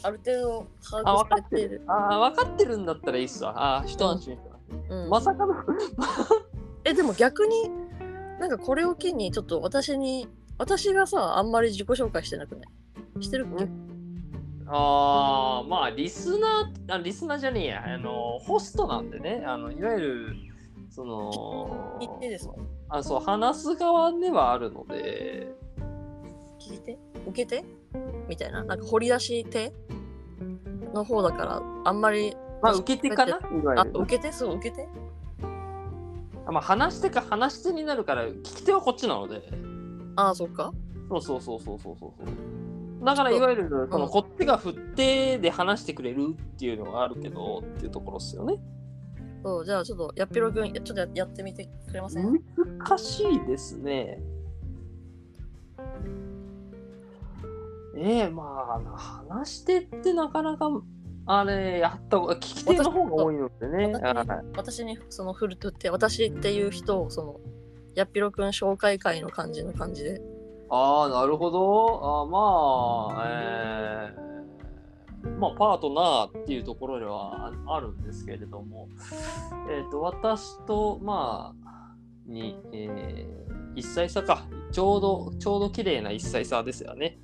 [0.02, 1.82] ある程度把あ握さ分かってるれてる。
[1.86, 3.50] ああ分かってるんだったらいいっすわ。
[3.56, 4.38] ああ一安心
[4.90, 5.08] うん。
[5.08, 5.54] まさかの。
[6.84, 7.70] えでも逆に
[8.40, 12.62] なんかこれを機にちょっと私に私がさあんまり自己紹介してなくな
[13.18, 13.22] い？
[13.22, 13.68] してるっけ？
[14.66, 17.84] ああまあリスナーあリスナーじゃねえや。
[17.94, 19.44] あのホストなんでね。
[19.46, 20.36] あのいわゆる
[20.90, 22.56] その聞いてですもん
[22.96, 25.52] あそう話す側ではあるので。
[26.60, 26.96] 聞いて？
[27.26, 27.64] 受けて？
[28.28, 28.62] みたいな？
[28.62, 29.72] なんか掘り出し手
[30.94, 33.40] の方だからあんまりまあ受け手かな？
[33.76, 34.32] あ受けて？
[34.32, 34.88] そう受けて？
[36.46, 39.42] あまあ話し手か話し手になるから聞き手はこっちなので。
[40.14, 40.72] ああそっか。
[41.08, 42.12] そうそうそうそうそうそう。
[42.16, 44.10] そうだからいわゆるそのうん。
[44.10, 48.54] こっちが振ってで話してくれるっていうのがあるけどっていうところですよね
[49.44, 54.18] そうじゃあちょっとやっぴろくんちょっとややってみてくれません、難しいですね。
[57.96, 60.68] ええまあ話し手ってなかなか
[61.26, 63.92] あれやった方が聞き手の方が多いのでね。
[63.92, 64.44] 私はい。
[64.56, 67.40] 私にその振るとって私っていう人をその
[67.94, 70.22] やっぴろくん紹介会の感じの感じで。
[70.70, 72.00] ああ、なるほど。
[72.02, 74.23] あーまあ、えー
[75.38, 78.88] まあ、パートナーっていうところではああるんですけれども、
[79.70, 81.94] えっ、と、私と、まあ、
[82.26, 84.46] に、えー、1歳差か。
[84.72, 87.18] ちょうど、ちょうど綺麗な1歳差ですよね。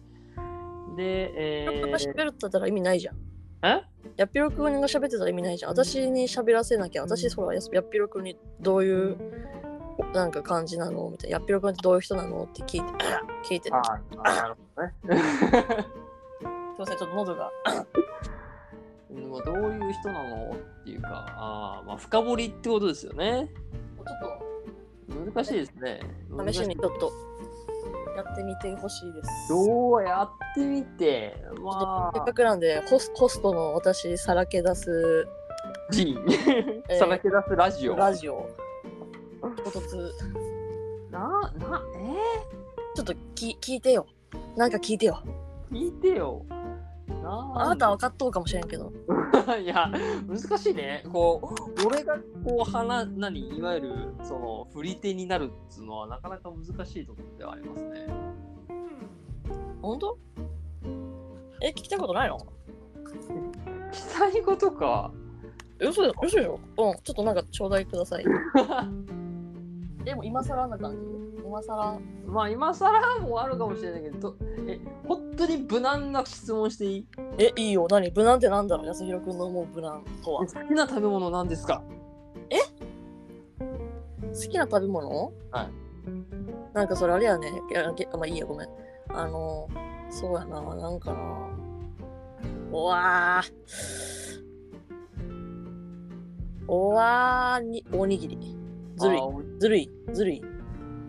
[0.96, 3.16] で、え私ー、喋ってたら意味ないじゃん。
[3.62, 3.82] え？
[4.16, 5.72] やっぴろくんが喋ってたら意味ないじゃん。
[5.72, 9.16] 私に喋らせなきゃ私そらややっぴろくんにどういう
[10.14, 11.10] なんか感じなの？
[11.10, 11.38] みたいな。
[11.38, 12.44] やっぴろくんってどういう人なの？
[12.44, 12.86] って聞いて
[13.44, 13.70] 聞いて。
[13.72, 13.80] あー
[14.18, 14.94] あー、なるほどね。
[16.80, 17.50] すいませんちょっと喉が。
[19.10, 20.52] うんまあどういう人なの？
[20.52, 23.48] っていうか、あーまあ、深掘りってことですよね。
[23.96, 26.00] ちょっ難しいですね。
[26.30, 27.12] と試しにちょっと
[28.16, 29.28] やってみてほしいです。
[29.50, 35.28] どうやってみて、ませっあか、くなんでホスホストの私さらけ出す。
[35.90, 36.16] G
[36.88, 36.98] えー。
[36.98, 37.96] さらけ出すラジオ。
[37.96, 38.48] ラジオ。
[39.66, 40.14] 一つ。
[41.10, 41.82] な、な、
[42.94, 44.06] ちょっとき聞いてよ。
[44.56, 45.20] なんか聞いてよ。
[45.72, 46.46] えー、聞いてよ。
[47.22, 47.68] なあ。
[47.70, 48.92] なたは分かっとうかもしれんけど。
[49.62, 49.90] いや、
[50.26, 51.04] 難しいね。
[51.12, 51.40] こ
[51.82, 58.06] う、俺がこう、話、何、いわゆる、その、振り手になるっつうのは、なかなか難しいところではありますね。
[59.82, 60.18] 本当？
[61.62, 62.38] え聞きたいことないの？
[63.92, 65.10] 期待事か。
[65.80, 66.60] え嘘で嘘でしょ？
[66.78, 68.24] うんちょっとなんかちょうだいください
[70.04, 70.98] でも今更な感じ？
[71.44, 72.00] 今更？
[72.26, 74.36] まあ、今更もあるかもしれないけど、
[74.66, 77.06] え、本当に無難な質問していい？
[77.38, 77.86] えいいよ。
[77.90, 78.10] 何？
[78.10, 78.86] 無難ってなんだろう？
[78.86, 80.46] 安弘くんの思う無難とは。
[80.46, 81.82] 好きな食べ物なんですか？
[84.32, 85.32] 好きな食べ物？
[85.50, 85.68] はい。
[86.72, 87.50] なんかそれあれやね。
[87.70, 88.68] いやげまあいいやごめん。
[89.08, 89.68] あの
[90.08, 90.62] そうやな。
[90.76, 91.18] なんかな。
[92.72, 93.52] うわー。
[96.68, 97.64] おわー。
[97.64, 98.36] におにぎり
[99.00, 99.20] ずるい。
[99.58, 99.90] ずるい。
[100.12, 100.42] ずるい。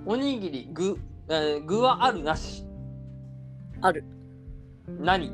[0.06, 0.98] おにぎり、具、
[1.30, 2.66] えー具はあるなし。
[3.82, 4.04] ある。
[4.88, 5.32] 何？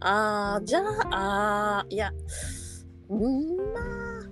[0.00, 2.12] あーじゃああーいや
[3.08, 4.28] うんまあ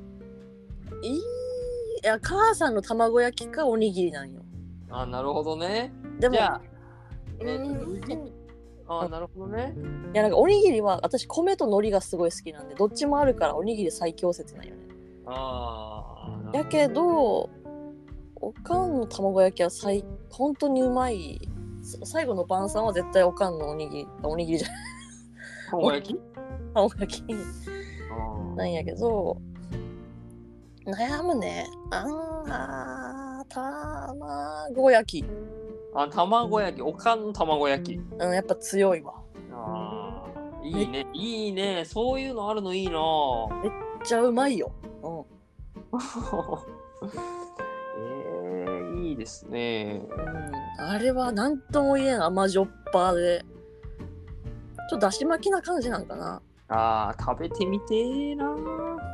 [1.02, 1.20] いい
[2.02, 4.42] や母さんの卵焼きかおにぎりなんよ。
[4.90, 5.90] あなるほどね。
[6.20, 6.60] でもじゃあ、
[7.40, 8.32] えー
[8.86, 9.74] あなるほどね。
[10.12, 14.82] いやなんかおにぎりは私米と海苔がすごい好きなんでどっちもあるからおにぎり最強説なんよね
[15.26, 16.14] あ
[16.52, 16.56] あ。
[16.56, 17.48] やけど
[18.37, 21.40] おかんの卵焼きは最本当にうまい
[21.82, 24.76] さ最後の晩餐は絶対おかんのおにぎりあおにぎりじゃない
[25.70, 26.20] 卵焼き？
[26.74, 29.37] 卵焼きあなんやけど
[30.87, 35.28] 悩むねあー卵焼き
[35.94, 37.96] あ卵焼き、おかんの卵焼き。
[37.96, 39.12] うんやっぱ強いわ
[39.52, 40.64] ああ。
[40.64, 41.85] いいね、いいね。
[41.85, 42.92] そういうのあるのいいな。
[43.62, 45.24] めっちゃうまいよ、うん
[47.98, 50.06] えー、いいですね。
[50.78, 53.44] うん、あれは何とも言えん甘じょっぱで
[54.88, 58.56] ちょっとだし巻きな感じなんかなああ、食べてみてーな。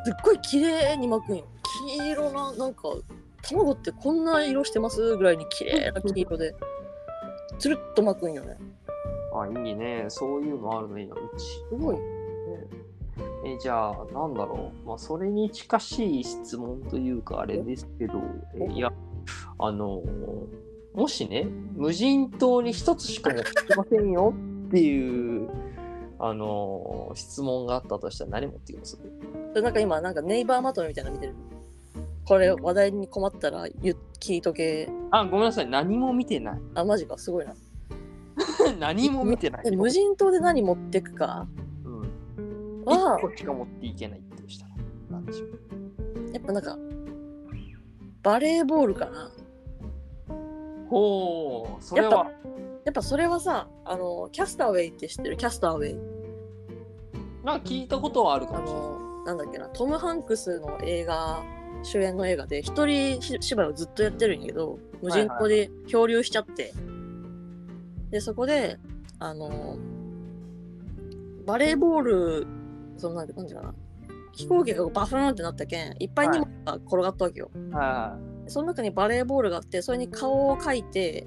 [0.05, 1.45] すっごい綺麗に巻くんよ
[1.99, 2.83] 黄色ななんか
[3.43, 6.55] 卵ってこんな色してますぐらいに綺麗な黄色で
[7.59, 8.57] つるっと巻くんよね
[9.35, 10.07] あ、いいね。
[10.09, 11.15] そういうのあるのいいな。
[11.15, 11.45] うち。
[11.45, 11.97] すごい
[13.45, 14.87] えじゃあ、なんだろう。
[14.89, 18.15] まあ、それに近しい質問というか、あれですけど、
[18.55, 18.93] えいや、
[19.59, 20.03] あの
[20.95, 24.35] もしね、無人島に一つしか持ってませんよ
[24.69, 25.49] っていう、
[26.19, 28.99] あの質問があったとしたら何持ってきます？
[29.55, 31.35] なんか今なんかネイバーまとめみたいなの見てる
[32.25, 35.67] これ話題に困ったら言っ聞いとけあ、ごめんなさい。
[35.69, 36.61] 何も見てない。
[36.75, 37.55] あマジかすごいな
[38.81, 39.71] 何も見てないえ。
[39.71, 41.47] 無人島で何持ってくか？
[41.57, 41.68] うん。
[42.89, 44.73] は一個しか持っていけないってしたら、
[45.11, 45.49] なんでしょう。
[46.33, 46.79] やっぱなんか
[48.23, 49.31] バレーボールかな
[50.89, 52.31] ほう、それは。
[52.85, 55.37] やっぱそれはさあのキャスターウェイって知ってる？
[55.37, 55.99] キャスターウェイ
[57.45, 58.89] なんか聞いたことはあるかあもしれない。
[58.89, 61.43] のなんだっけなトム・ハンクスの映画
[61.83, 66.73] 主演の映画で一人し芝居をずっとやってるんやけど無人島で漂流しちゃって、
[68.11, 68.79] でそこで
[69.19, 69.77] あの
[71.45, 72.47] バレーボール
[72.99, 73.75] そのなんていうかな。
[74.33, 81.27] 飛行機がバフーンってなったけんいっぱい荷物が転がったわけよ、はその中にバレーボールがあってそれに顔を描いて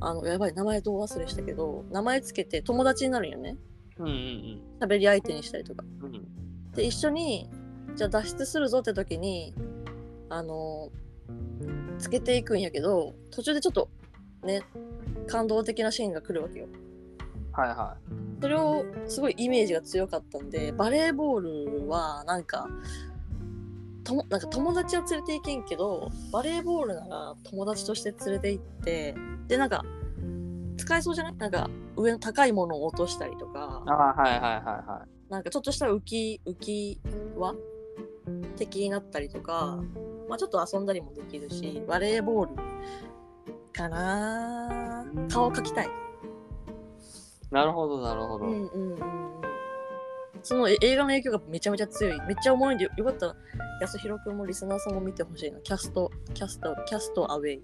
[0.00, 3.56] あのやばい名前どう忘れしたけど名前つけて友達になるんよね。
[3.98, 4.02] い。
[4.02, 4.60] うんうん。
[4.80, 5.84] 喋り相手にしたりとか。
[6.02, 6.14] うん。
[6.14, 6.26] うん。
[6.72, 7.50] で一緒に
[7.96, 9.54] じゃあ脱出するぞって時に
[10.28, 10.90] あの
[11.98, 13.88] つけていくんやけど途中でちょっと
[14.44, 14.62] ね
[15.26, 16.68] 感動的なシーンが来るわけよ
[17.56, 17.96] はいは
[18.40, 21.40] それをすごいイメージが強かったんでバレーボー
[21.80, 22.68] ルはなんか
[24.04, 29.14] ともなんか友達は連れていけんけどバレーボールなら友達として連れて行って
[29.48, 29.84] でなんか
[30.76, 31.36] 使えそうじゃない？
[31.38, 33.90] なんか上の高いものを落としたりとかい。
[33.90, 35.32] あはいはいはいはい。
[35.32, 37.00] なんかちょっとした浮き浮き
[37.36, 37.54] 輪
[38.56, 39.82] 的になったりとか、
[40.28, 42.54] まあ、ちょっと遊んだりもできるしバレーボール
[43.72, 45.88] かな顔描きたい。
[47.50, 48.46] なるほどなるほど。
[48.46, 48.94] うんうんうん。
[48.94, 49.26] うん
[50.42, 52.20] そのえ映画の影響がめちゃめちゃ強い。
[52.20, 53.36] めっちゃ重いんでよよかったら
[53.80, 55.58] 安弘君もリスナーさんも見てほしいな。
[55.60, 57.62] キャストキャストキャストアウェイ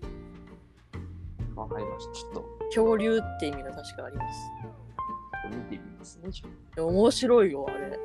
[1.55, 2.13] わかりました。
[2.13, 2.45] ちょっと。
[2.67, 4.51] 恐竜って意味が確かあります。
[5.49, 6.31] 見てみますね。
[6.77, 8.01] 面白いよあれ。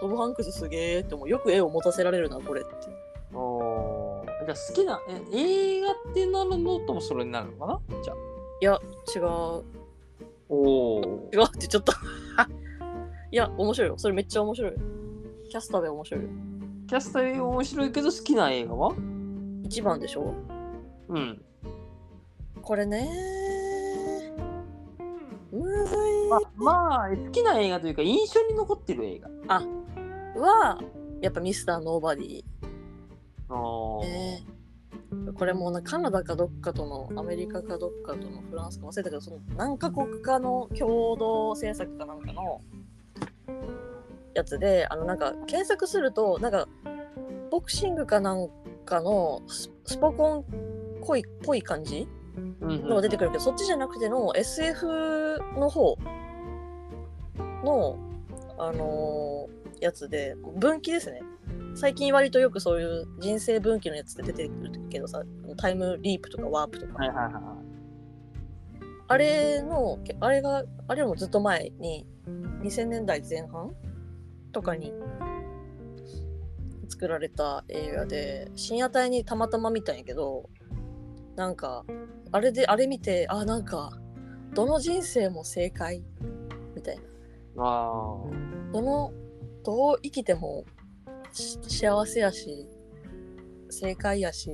[0.00, 1.28] トム・ハンクスすげえって思う。
[1.28, 2.70] よく絵を持たせられるなこれって。
[3.32, 4.44] あおー。
[4.44, 5.00] じゃあ好きな
[5.32, 8.02] え映画ってなるのともそれになるのかな？
[8.02, 8.16] じゃあ。
[8.60, 8.78] いや
[9.16, 9.79] 違う
[10.50, 10.56] お
[11.00, 11.92] お違うってちょっと。
[13.32, 13.94] いや面白いよ。
[13.96, 14.72] それめっちゃ面白い
[15.48, 16.30] キャスターで面白いよ。
[16.88, 18.92] キャスター面白いけど好きな映画は？
[19.64, 20.34] 一番でしょ？
[21.08, 21.44] うん。
[22.62, 23.08] これね。
[25.52, 26.28] むずい。
[26.28, 29.30] まあ、まあ、好きな映画というか印象に残ってる映画。
[30.40, 30.80] は
[31.20, 32.44] やっぱミスターノーバディ。
[33.48, 34.00] あー。
[34.02, 34.44] ね
[35.34, 42.60] これもうなカナダかどっかとのアメリカかどっかとのフランスか忘れたけどその何カ国かの共同制作かなんかの
[44.34, 46.68] やつであのなんか検索するとなんか
[47.50, 48.48] ボクシングかなん
[48.84, 50.44] かのススポコンっ
[51.02, 51.24] ぽい
[51.58, 52.06] い感じ
[52.60, 54.86] のが出てくるけど、そっちじゃなくての SF
[55.56, 55.96] の方
[57.64, 57.98] の、
[58.58, 61.22] あのーやつで分岐ですね
[61.80, 65.22] 最近割とよくそういう人生分岐のやつって出てくるけどさ
[65.56, 67.42] タイムリープとかワープとか、はいはいはいはい。
[69.08, 72.06] あれのけあれがあれもずっと前に
[72.62, 73.74] 2000年代前半
[74.52, 74.92] とかに
[76.90, 80.50] 作られた映画で深夜帯にたまたま見たんやけど
[81.34, 81.86] なんか
[82.30, 83.98] あれであれ見てあなんか
[84.52, 86.04] どの人生も正解
[86.76, 87.02] みたいな。
[87.56, 88.22] あ
[88.70, 89.14] どの
[89.64, 90.79] どう生きてもし
[91.32, 92.66] 幸せやし
[93.70, 94.50] 正解やし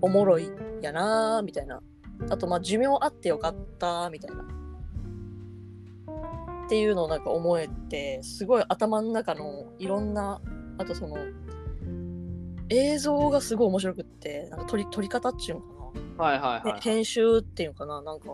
[0.00, 1.80] おもろいやなーみたいな。
[2.28, 4.42] あとまあ寿命あってよかったみたいな。
[6.66, 10.40] っていうのをなんか思えてすごい頭の中のいろんな
[10.78, 11.16] あとその
[12.68, 15.66] 映像がすごい面白くってなんか撮り撮り方っていうのか
[16.18, 16.24] な。
[16.24, 16.74] はいはいはい。
[16.74, 18.02] ね編集っていうのかな。
[18.02, 18.26] なんか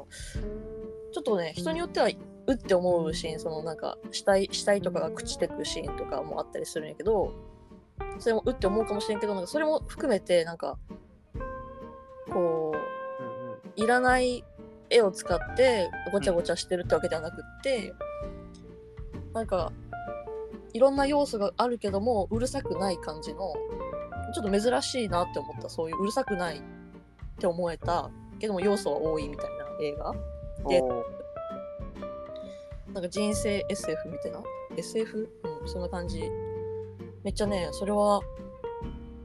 [1.13, 7.33] ちょっとね人によってはうって思うシーンそのなんか死体死体とかが朽ちてくシーンとかもあったりするんやけど
[8.19, 10.79] それもうって思うかもしれんけどなんかそれも含めてなんか
[12.31, 12.73] こ
[13.21, 13.53] うんうん。
[13.53, 14.45] ういらない
[14.91, 17.93] 絵を使ってごちゃごちゃしてるってわけではなくって、
[19.35, 19.73] なんか
[20.73, 23.55] いろんな要素があるけどもうるさくない感じの
[24.35, 25.69] ちょっと珍しいなって思った。
[25.69, 26.61] そういううるさくないっ
[27.39, 30.15] て思えたけども要素は多いみたいな映画。
[30.69, 30.83] で
[32.93, 34.43] なんか人生 SF みたいな
[34.77, 35.29] ？SF?
[35.63, 36.23] うんそんな感じ
[37.27, 38.21] めっちゃねそれは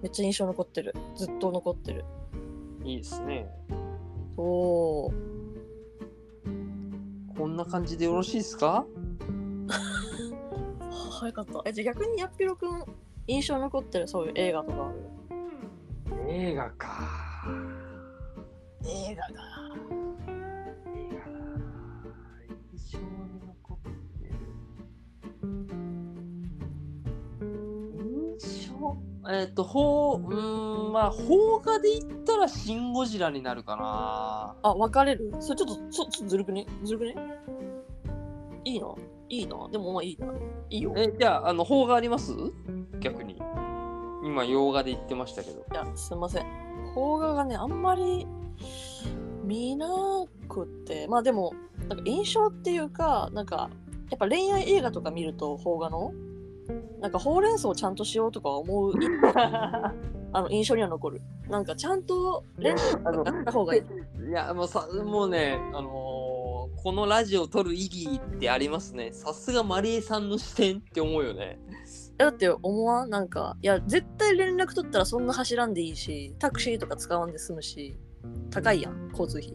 [0.02, 0.96] めっちゃ印象残ってる。
[1.16, 2.04] ずっと残ってる。
[2.84, 3.48] いいですね。
[4.36, 5.18] そう。
[7.38, 8.84] こんな感じでよろしいですか？
[11.12, 11.62] 早かった。
[11.66, 12.84] えじゃあ逆にやっぴろくん
[13.28, 14.08] 印象残ってる？
[14.08, 15.00] そういう映画とかある。
[16.28, 16.88] 映画か。
[18.84, 19.34] 映画が
[29.34, 34.56] えっ、と、ほう、うーん、まあ、邦画で言ったらシン・ゴジラになるかな。
[34.64, 35.34] あ分かれる？
[35.40, 36.66] それちょっとちょちょっとずるくね？
[36.84, 37.16] ずるくね？
[38.64, 38.88] いいな？
[39.30, 39.70] いいな？
[39.72, 40.28] でもまあいいな。
[40.70, 40.94] いいよ。
[40.96, 42.34] え、じゃあ、あの、邦画あります？
[43.00, 43.42] 逆に。
[44.24, 45.60] 今、洋画で言ってましたけど。
[45.72, 46.46] いや、すいません。
[46.94, 48.28] 邦画がね、あんまり
[49.44, 49.88] 見な
[50.48, 51.54] くて、まあでも、
[51.90, 53.70] なんか印象っていうか、なんか、
[54.10, 56.12] やっぱ恋愛映画とか見ると、邦画の、
[57.00, 58.94] なんかほうれん草をちゃんとしようとか思う、
[60.34, 61.22] あの印象には残る。
[61.50, 63.82] なんかちゃんと恋愛あのやった方がいい。
[64.30, 66.42] いや、もうさ、もうね、あのー
[66.84, 69.12] このラジオを撮る意義ってありますね。
[69.12, 71.60] さすがマリエさんの視点って思うよね。
[72.18, 73.10] だって思わん？
[73.12, 77.96] なんか、いや、絶対連絡取ったらそんな走らんでいいし、タクシーとか使わんで済むし、
[78.50, 79.54] 高いやん、交通費。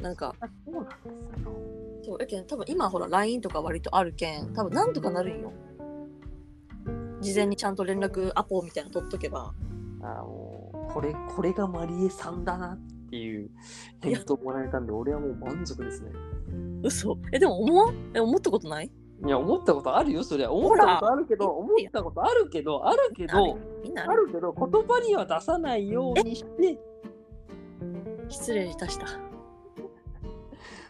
[0.00, 1.52] なんか、そうなんですよ。
[2.04, 5.52] そうやけん多分今ほら LINE とか割とあるけん多分なんとかなるんよ
[7.20, 9.52] 事前にちゃんと連絡アポみたいなの取っとけば。
[10.02, 12.78] あもうこれこれがマリエさんだなっ
[13.10, 13.50] ていう
[14.00, 16.12] 返答もらえたんで俺はもう満足ですね。
[16.82, 17.18] 嘘。
[17.32, 18.90] えでも思え思ったことない？
[19.24, 20.52] いや思ったことあるよそりゃ。
[20.52, 23.58] 思ったことあるけど思ったことあるけどあるけど
[24.06, 24.28] ある。
[24.30, 26.78] けど言葉には出さないようにして。
[28.28, 29.06] 失礼いたした。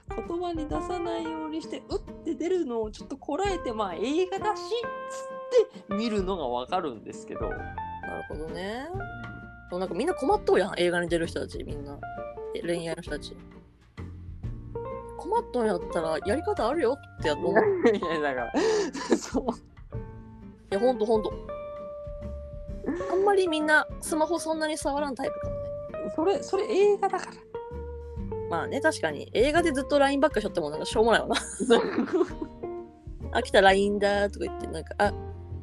[0.09, 4.61] 言葉に出さないようにしてうって出るのをちょっとこらえてまあ映画だし。
[4.61, 4.65] っ
[5.11, 5.36] つって
[5.89, 7.49] 見るのがわかるんですけど。
[7.49, 7.63] なる
[8.29, 8.89] ほどね。
[9.69, 11.99] でもなんかみんな困っとうやん映画に出る人たちみんな。
[12.55, 13.37] え恋愛の人たち。
[15.19, 17.89] 困っとんやったらやり方あるよってやと思う。
[17.89, 18.53] い いやだから。
[19.17, 19.45] そう。
[20.71, 21.33] やほんとほんと。
[23.11, 26.13] あんまりみんなスマホそんなに触らんタイプかもね。
[26.15, 27.33] それそれ映画だから。
[28.49, 29.29] まあね確かに。
[29.33, 31.37] 映画でずっと LINE ばっかしょってもなんかしょうもないわな。
[33.33, 35.13] あ、 来た LINE だとか言って、なんか、あ、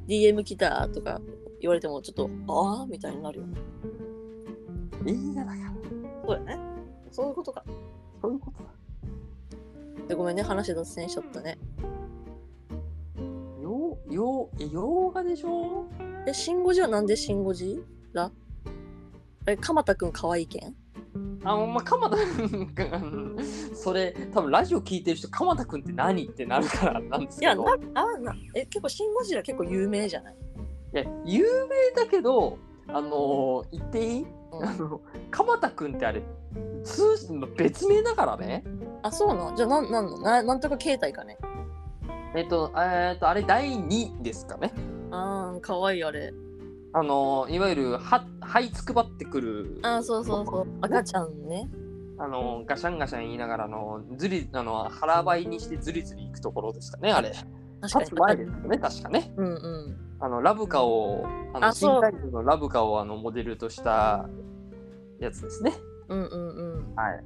[0.07, 1.21] DM 来たとか
[1.61, 3.57] 言われても、ちょっと、ああみたいになるよね。
[5.05, 5.73] 映画だから。
[6.25, 6.59] そうやね。
[7.11, 7.63] そういうことか。
[8.21, 8.69] そういうことだ。
[10.07, 11.57] でごめんね、話脱線しちゃったね。
[13.61, 15.85] よう、よう、え、洋画でしょ？
[16.27, 17.81] え、シンゴジはなんでシンゴジ？
[18.11, 18.31] ら？
[19.47, 20.75] え、鎌田くん可愛いけん？
[21.43, 23.37] あの、まあ、鎌田君が、うん
[23.75, 27.55] それ、多分ラジオ聞いてる人、鎌田君って何ってなるからなんですいや。
[27.55, 27.63] な、
[27.95, 30.35] あ、な、え、結構シンゴジラ結構有名じゃない？
[30.93, 34.25] いや、有名だけど、あのー言っていい？
[34.53, 36.21] うんあの、鎌田君ってあれ、
[36.83, 38.63] 通信の別名だからね。
[39.01, 40.17] あ、そうなんじゃあ、なん、なんの？
[40.21, 41.37] ななんとか携帯かね？
[42.35, 44.73] えっと、えっと、あれ、第2ですかね。
[45.11, 46.33] あー、可愛いあれ。
[46.93, 49.79] あのーいわゆる、は、這いつくばってくる。
[49.81, 50.67] あー、そうそうそう。
[50.81, 51.69] 赤ちゃんね。
[52.19, 57.33] あのガシャンガシャン言いながらあのずりあの腹ばいにしてずりずり行くところですかねあれ
[57.81, 58.45] 確か立つ前に。
[58.45, 59.97] ですよね確かねうんうん。
[60.19, 64.29] あのラブカをあの新タイプのラブカをあのモデルとした
[65.19, 65.73] やつですね
[66.07, 66.95] うんうんうん。
[66.95, 67.23] はい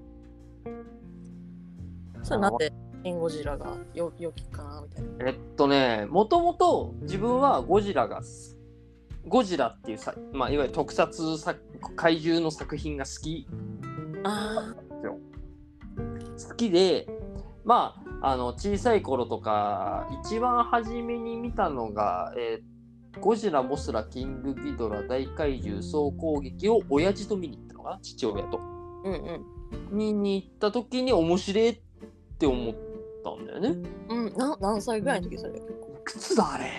[2.23, 2.73] それなんで
[3.03, 5.29] シンゴジラがよ良きかなみたいな。
[5.29, 8.56] えっとねもともと自分はゴジラがす
[9.27, 11.59] ゴジラっていうさ、まあ、いわゆる特撮作
[11.95, 13.47] 怪獣の作品が好き
[14.23, 14.73] あ
[16.47, 17.07] 好きで
[17.63, 22.63] まああの小さい頃とか一番初めに見たのがえーっ
[23.19, 28.59] ゴジラ、モスラ、キングギドラ、大怪獣総攻撃を親父と見に行ったのかな父親と。
[28.59, 29.43] うんうん。
[29.89, 31.81] 見に行った時に面白いっ
[32.37, 32.75] て思っ
[33.23, 33.89] たんだよね。
[34.09, 35.57] うん、な何歳ぐらいの時それ？
[35.57, 35.61] い
[36.03, 36.71] くつだあれ？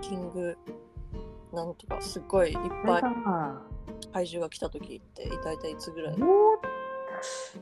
[0.00, 0.56] キング
[1.52, 3.02] なんとかすっごいいっぱい
[4.12, 6.16] 怪獣が来た時って大体いつぐらい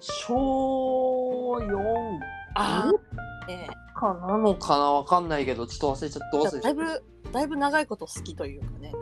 [0.01, 2.21] 小4
[2.57, 6.39] ああねかなのかなわかんないけど、ちょっと忘れちゃった。
[6.39, 8.93] えじ忘れちゃだいぶだいぶ長いこと好きというかね。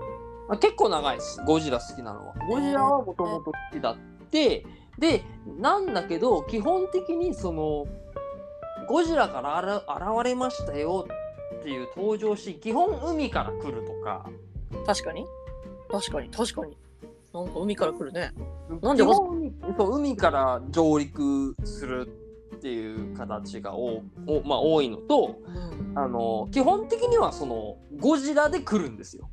[0.48, 1.42] たあ結構長いです。
[1.44, 2.34] ゴジラ好きなのは。
[2.48, 3.96] ゴジラはもともと好きだっ
[4.30, 4.64] て、
[4.98, 5.24] で、
[5.58, 7.86] なんだけど、基本的にその、
[8.88, 11.06] ゴジラからあら現れましたよ
[11.60, 14.28] っていう登場シーン、基本海から来るとか、
[14.86, 15.24] 確かに。
[15.90, 16.76] 確かに確かに。
[17.34, 18.32] なんか海から来るね。
[18.82, 22.08] なんで基本海そう海から上陸する
[22.56, 25.98] っていう形がおお、まあ、多いのとうん。
[25.98, 29.28] あの基本的にはそのゴジラで来るんですよ。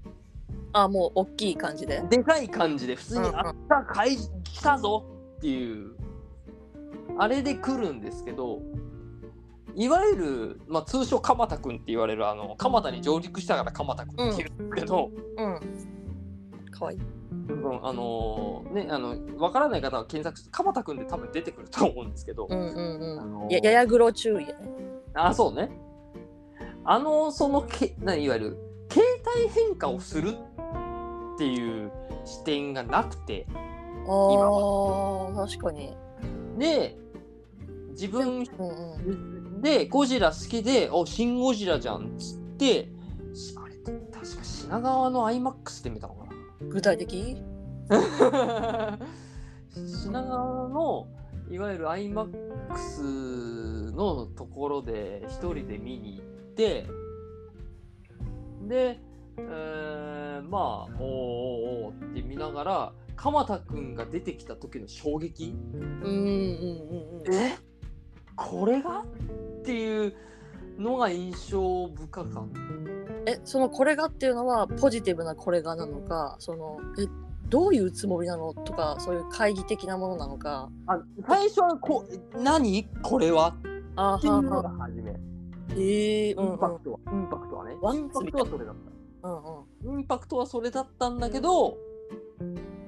[0.71, 2.01] あもう大きい感じで？
[2.09, 5.05] でかい感じで普通にうんうんあった怪来たぞ
[5.37, 5.95] っていう
[7.17, 8.61] あれで来るんですけど
[9.79, 15.59] いわゆる、まあ、通称鎌田君って言われるあの鎌田に上陸したから鎌田君って言うけど、うん。
[16.69, 16.99] かわいい。
[16.99, 24.55] うんあのねあの分からない方は検索して鎌田君で多分出てくると思うんですけど、うんうんややや黒注意やね。
[25.13, 25.71] あそうね。
[26.83, 28.57] あのそのけないわゆる
[28.89, 30.31] 形態変化をする
[31.35, 31.89] っていう
[32.25, 33.47] 視点がなくて
[34.05, 35.95] あー確かに。
[36.57, 36.97] で
[37.91, 38.69] 自分うん
[39.05, 42.89] うんでゴジラ好きで「おシン・ゴジラじゃん」っつって
[43.33, 43.73] しあれ
[44.11, 46.27] 確か品川の IMAX で見たのか
[46.69, 47.37] 具体的？
[47.89, 48.99] な
[49.73, 51.07] 品川の
[51.49, 56.85] いわゆる IMAX のところで一人で見に行って
[58.67, 58.99] で、
[59.37, 65.53] えーまあおーおーおーって見ながら鎌田君が出てきた時の衝撃。
[65.73, 66.09] うんうんうん
[67.25, 67.33] うん。
[67.33, 67.57] え？
[68.39, 68.99] これが？
[68.99, 70.13] っていう
[70.77, 72.25] のが印象深かっ
[73.25, 77.07] えそのこれがっていうのはポジティブなこれがなのかそのえ
[77.49, 80.69] どういうつもりなのとかそういう懐疑的なものなのか。
[80.87, 82.87] たあ最初はこう何？
[83.03, 83.55] これは？
[83.95, 85.11] あっていうのはが初め。
[85.11, 85.13] イ
[85.71, 86.55] えー、うんうん。
[86.55, 87.75] ンパクトは、インパクトはね。
[87.81, 88.75] ワンインパクトはそれだっ
[89.23, 89.43] うんうん。
[89.43, 91.77] たインパクトはそれだったんだけど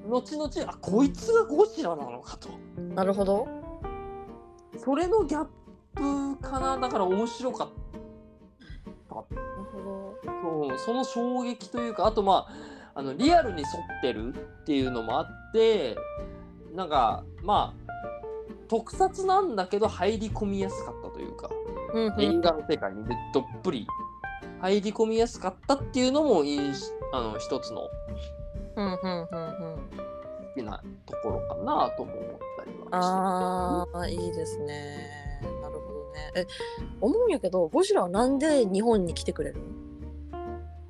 [0.08, 2.48] 後々あこいつがゴジラなのかと。
[2.94, 3.46] なるほど
[4.78, 5.46] それのギャッ
[5.94, 6.78] プかな。
[6.78, 9.14] だから面白かった。
[9.14, 9.42] なる
[9.72, 10.14] ほ
[10.68, 12.46] そうその衝撃というかあとま
[12.94, 15.96] ああのリアルに沿ってるっていうのもあって
[16.74, 17.82] なんかまあ
[18.68, 21.54] 特撮なんだけど入り込みやすかったというか、ど
[21.92, 22.22] うんうん。
[22.22, 23.86] 映画の世界にでどっぷり
[24.60, 26.42] 入り込みやすかったっていうのも
[27.12, 27.88] あの一つの
[30.54, 32.90] きなところかなとも思ったりはして。
[32.92, 35.40] ああいいですね。
[35.42, 36.32] なるほどね。
[36.36, 36.46] え
[37.00, 39.60] 思うんやけどゴジラはなんで日本に来てくれる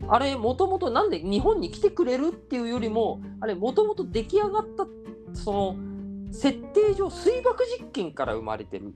[0.01, 0.13] の？
[0.13, 4.87] あれもともとなんで日本に来てくれるっていうよりもあれもともと出来上がった
[5.33, 5.77] その
[6.33, 8.95] 設定上水爆実験から生まれてる。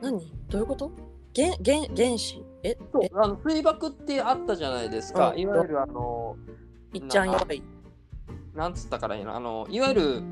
[0.00, 0.32] 何？
[0.48, 0.92] どういうこと？
[1.34, 2.78] 原原原子え？
[3.02, 3.10] え？
[3.14, 5.40] あの水爆ってあったじゃないですか、うん。
[5.40, 6.36] いわゆるあの
[6.94, 7.62] いっちゃんやばい。
[8.54, 9.36] なんつったからいいの？
[9.36, 10.22] あのいわゆる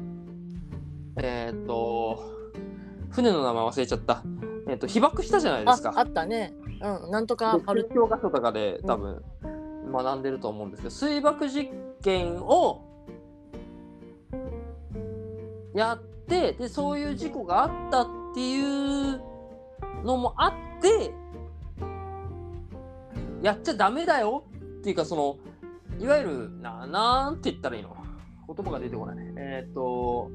[1.17, 2.23] えーっと
[3.11, 4.23] 船の名前忘れちゃった。
[4.69, 5.93] えーっと被爆したじゃないであすか。
[5.97, 6.55] あったね。
[6.81, 7.91] うんなんとかある。
[7.93, 9.23] 教科書とかで多分
[9.93, 12.89] 学んでると思うんですけど、水爆実験を
[15.75, 19.21] やってでそういう事故があったっていう
[20.05, 21.13] のもあって
[23.43, 24.45] やっちゃダメだよ
[24.79, 25.37] っていうかその
[25.99, 27.97] いわゆるななんて言ったらいいの？
[28.47, 29.17] 言葉が出てこない。
[29.37, 30.31] えーっと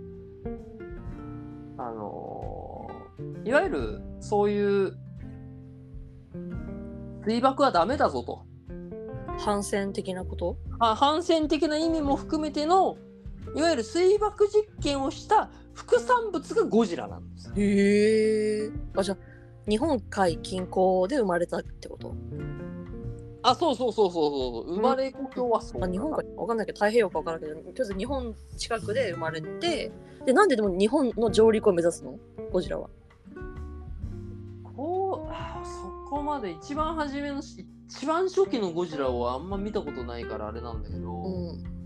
[1.79, 2.89] あの
[3.43, 4.97] いわゆるそういう
[7.25, 8.45] 水爆はダメだぞと。
[9.39, 10.57] 反戦的なこと？
[10.79, 12.97] あ反戦的な意味も含めての
[13.55, 17.51] いわゆる水爆実験をした副産物がゴジラなんです。
[17.55, 19.17] へえあじゃあ
[19.69, 22.15] 日本海近郊で生まれたってこと？
[23.49, 25.83] あそうそうそうそうそう生まれ故郷はそう。
[25.83, 29.91] あ日本かわかんないけど太平洋かわからんけどとりあえず日本近くで生まれて
[30.25, 32.17] でなんででも日本の上陸を目指すの？
[32.51, 32.89] ゴジラは。
[34.75, 41.76] こうあそこまで一番初めのし一番初期のゴジラをあんま見たことないからあれなんだけど、うん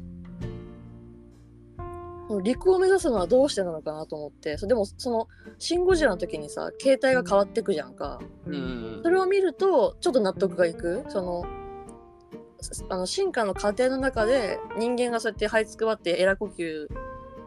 [2.39, 5.27] 陸を目指すのはどうしてなのかなと思ってそでもその
[5.59, 8.19] 「シン・ゴジラ」の時にさ携帯が変わってくじゃんか。
[8.45, 9.01] うん。
[9.03, 11.03] それを見るとちょっと納得がいく。
[11.09, 11.43] その
[12.89, 16.87] あの進化の過程の中で人間がそうやって這いつくばってエラ呼吸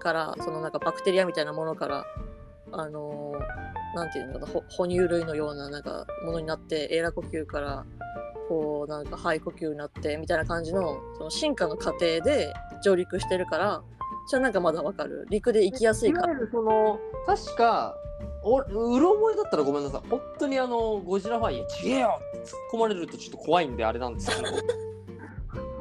[0.01, 2.05] からそのなんかバクテリアみたいなものから
[2.73, 7.85] あのーなんていうのかなほ哺乳類のようななんかものになってエラ呼吸から
[8.49, 13.83] こうなんか肺呼吸になってみたいな感じのその進化の過程で上陸してるから
[14.27, 15.27] それなんかまだわかる？
[15.31, 16.23] 陸で行きやすいか。
[16.23, 17.97] らいわゆるその確か
[18.43, 18.65] おう
[19.01, 20.09] ろ覚えだったらごめんなさい。
[20.09, 24.49] 本当にあのゴジラファイヤーちげえよって突っ込まれるとちょっと怖いんであれなんですけど。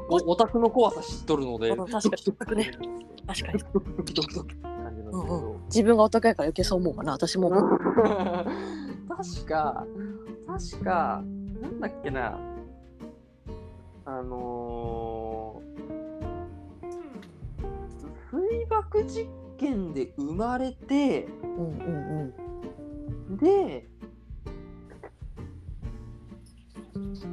[0.10, 1.70] おオタクの怖さ知っとるので。
[1.70, 2.24] うん確かに。
[2.28, 2.72] オタクね
[3.26, 5.64] 確かにドキドキドキって感じなんですけど、うん。
[5.68, 7.14] 自分がお高いから余計そう思うかな。
[7.14, 7.50] 私も
[9.10, 9.86] 確か
[10.48, 11.24] 確か
[11.62, 12.38] なんだっけな。
[14.06, 14.73] あの
[18.66, 22.34] 爆実験で生まれてうんうん
[23.30, 23.88] うんで
[27.14, 27.28] そ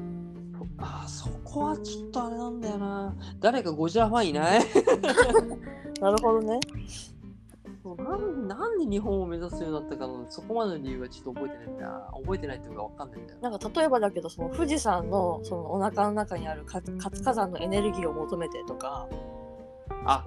[0.78, 3.14] あーそこはちょっとあれなんだよな。
[3.40, 4.60] 誰かゴジラファンいない？
[6.00, 6.58] なるほどね。
[7.98, 11.88] なんなんで日本を目指すようになったかのそこまでの理由はちょっと覚えてないんだ。
[11.88, 13.38] な覚えてないっていうかわかんないんだよ。
[13.42, 19.08] ななんか例えばだけどその富士山のそのお腹の中にある活活火山のエネルギーを求めてとか
[20.04, 20.24] あ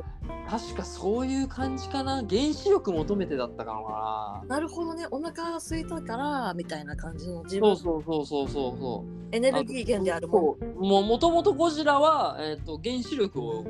[0.49, 2.17] 確かそういう感じかな。
[2.17, 4.55] 原子力求めてだったかな。
[4.55, 5.07] なるほどね。
[5.09, 7.76] お腹が空いたからみたいな感じの自分。
[7.76, 8.80] そうそうそうそうそう。
[8.80, 10.86] そうエネルギー源であるもそう。
[10.86, 13.65] もうもともとゴジラは、えー、と原子力を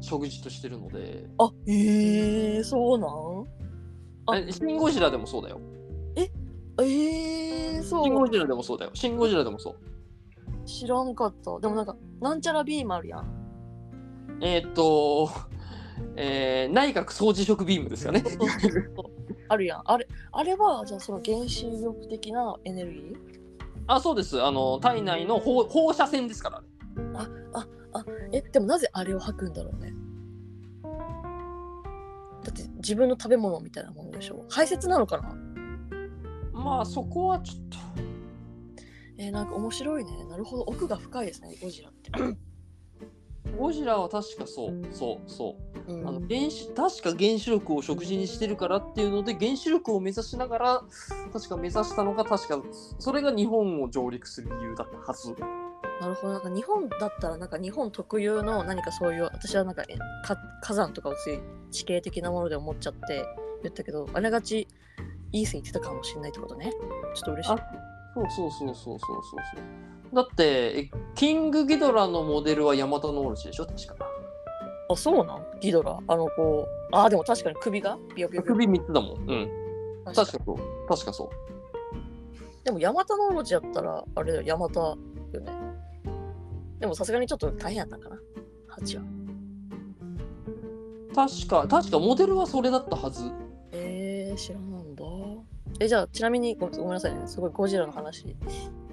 [0.00, 1.26] 食事としてるので。
[1.38, 3.46] のあえー、そうなん？
[4.26, 4.38] あ。
[4.38, 5.60] えシン・ゴジラでもそうだよ。
[6.14, 6.30] え？
[6.76, 8.90] ー、シン・そうゴジラでもそうだよ。
[8.94, 9.76] シン・ゴジラでもそう。
[10.66, 11.58] 知らんかった。
[11.58, 13.45] でもなんかなんちゃらビームあるやん
[14.40, 15.30] えっ、と
[16.16, 18.20] えー内閣総辞職ビームですかね。
[18.20, 19.04] そうそうそう
[19.48, 19.82] あるやん。
[19.84, 23.16] あれあれはじゃあその原子力的なエネルギー？
[23.86, 24.42] あそうです。
[24.42, 26.62] あの体内の放放射線ですから。
[28.32, 29.94] えでもなぜあれを吐くんだろうね。
[32.42, 34.44] だって自分の食べ物みたいなものでしょ。
[34.50, 35.34] 排泄なのかな？
[36.52, 37.78] まあそこはちょっと。
[39.18, 40.10] えーなんか面白いね。
[40.28, 40.64] なるほど。
[40.64, 42.10] 奥が深いですねゴジラって、
[43.58, 44.86] ゴジラは確かそう。
[44.92, 45.92] そうそう。
[45.92, 46.08] うん。
[46.08, 50.82] あの原子確か原子力を食事にしてるからっていうので原子力を目指しながら
[51.32, 52.62] 確か目指したのが確か
[52.98, 55.34] それが日本を上陸する理由だったはず。
[56.00, 56.34] なるほど。
[56.34, 59.84] なんか日本だったらなんか日本特有の何かそういう私はなんか
[60.62, 61.40] 火山とかをつい
[61.70, 63.24] 地形的なもので思っちゃって
[63.62, 64.68] 言ったけどあれがち
[65.32, 66.70] いい線言ってたかもしれないってことね。
[67.14, 67.52] ちょっと嬉しい。
[67.52, 67.58] あ
[68.14, 69.20] そうそうそうそうそうそう
[69.54, 73.66] そうだってえキングギドラのモデルはヤマタノオロチでしょ？
[73.66, 74.06] 確か。
[74.88, 75.44] あそうなん？
[75.60, 75.98] ギドラ？
[76.06, 77.98] あのこうあでも確かに首が？
[78.14, 78.54] ビヨビヨビヨ。
[78.54, 79.30] 首3つだもん。
[79.30, 79.50] うん。
[80.04, 80.56] 確かそう。
[80.88, 81.30] 確かそう。
[82.64, 84.44] でもヤマタノオロチやったらあれだよ。
[84.44, 85.52] ヤマタよね。
[86.78, 88.16] でもさすがにちょっと大変やったんかな
[88.78, 89.04] ？8は。
[91.14, 93.30] 確か確かモデルはそれだったはず。
[93.72, 95.04] えー、知らなんだ。
[95.80, 97.22] えじゃあちなみにごごめんなさいね。
[97.26, 98.36] すごいゴジラの話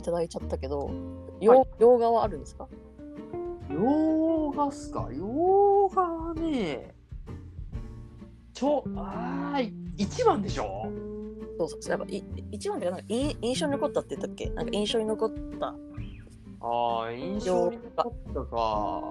[0.03, 0.91] いただいちゃったけど
[1.39, 2.67] 洋,、洋画はあるんですか？
[3.71, 5.07] 洋画っすか？
[5.13, 6.93] 洋画はね
[8.53, 10.91] ちょあー1番でしょ？
[11.57, 14.49] そうそうやっぱい一番ってなんかい印象に残ったって言ったっけ？
[14.49, 15.67] なんか印象に残った。
[16.65, 19.01] ああ印象に残ったか。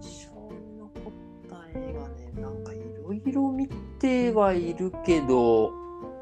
[0.00, 1.12] 印象に残っ
[1.50, 5.70] た映画ねなんかいろいろ見てはいるけど。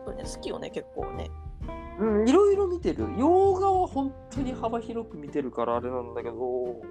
[0.07, 1.31] そうね好きよね結構ね
[2.03, 3.07] うんいろいろ見てる。
[3.17, 6.83] 洋画は本当に幅広く見てるからあれなんだけど。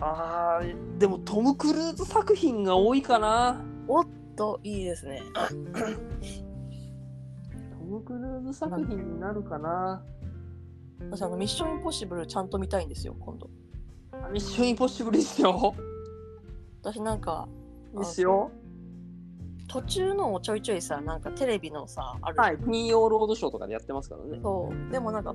[0.00, 3.64] あーでもトム・クルーズ作品が多いかな。
[4.36, 5.22] といいですね。
[7.72, 10.00] トム・クルーズ作品になるかな。
[11.10, 13.50] 私あのミッションインポッシブルちゃんと見たいんですよ今度。
[14.32, 15.74] ミッション・インポッシブルですよ。
[16.80, 17.48] 私なんか
[17.96, 18.52] ですよ
[19.68, 24.40] 途中のもちょいちょいさなんかテレビのさあるはい金曜ロードショーとかでやってますからね。
[24.42, 24.92] そう。
[24.92, 25.34] でもなんか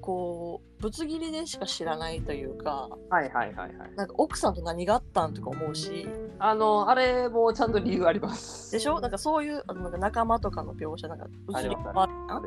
[0.00, 3.94] こうぶつ切りでしか知らないというかはいはいはいはい。
[3.96, 6.08] なんか奥さんと何があったんとか思うし。
[6.38, 8.72] あのあれもちゃんと理由あります。
[8.72, 9.00] でしょ？
[9.00, 11.26] なんかそういうあのなんか仲間とかの描写なんか
[11.60, 12.42] 移り変わるやん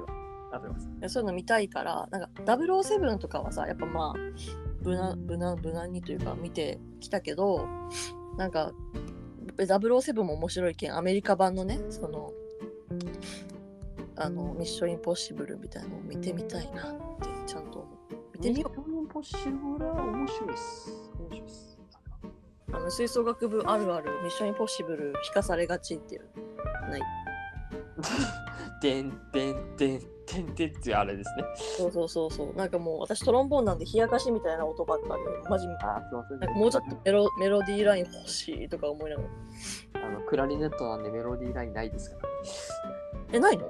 [0.51, 0.89] あります。
[0.99, 4.19] でそういうの見たいからなんか007とかはさやっぱまあ
[4.83, 7.67] 無難無難無難にというか見てきたけど
[8.37, 8.71] なんか
[9.57, 12.31] 007も面白いけんアメリカ版のねその
[14.15, 17.87] あのミッションインポッシブルみたいなのを見てみたいなってちゃんと
[18.33, 20.91] 見てみよミッション・インポッシブルは面白いっす。
[21.19, 21.79] 面白いっす。
[22.73, 26.25] うあの吹奏楽部あるあるミッションインポッシブル引かされがちっていう
[26.89, 27.01] ない
[28.81, 31.43] てんてんてんてんてんっていうあれですね。
[31.77, 36.39] そうそうそうそうなんかもう私トロンボーンなんで冷やかしみたいな音ばっかでマジあ、すいません。
[36.39, 39.23] なんかもうちょっとメロメロディーライン欲しいとか思いなが
[40.01, 42.21] らあのクラリネットなんでメロディーラインないですから。
[43.33, 43.67] えないの？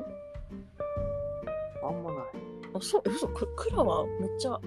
[1.83, 2.23] あんまない。
[2.75, 4.59] あそうえ嘘ククラはめっちゃ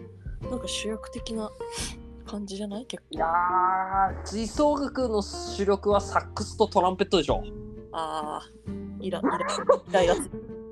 [0.50, 1.50] なんか主役的な
[2.26, 2.86] 感じじゃない？
[2.86, 7.42] 結構いやー、吹奏楽の主力はサックスとトランペットでしょ。
[7.92, 8.50] ああ
[9.02, 10.14] イライライライラ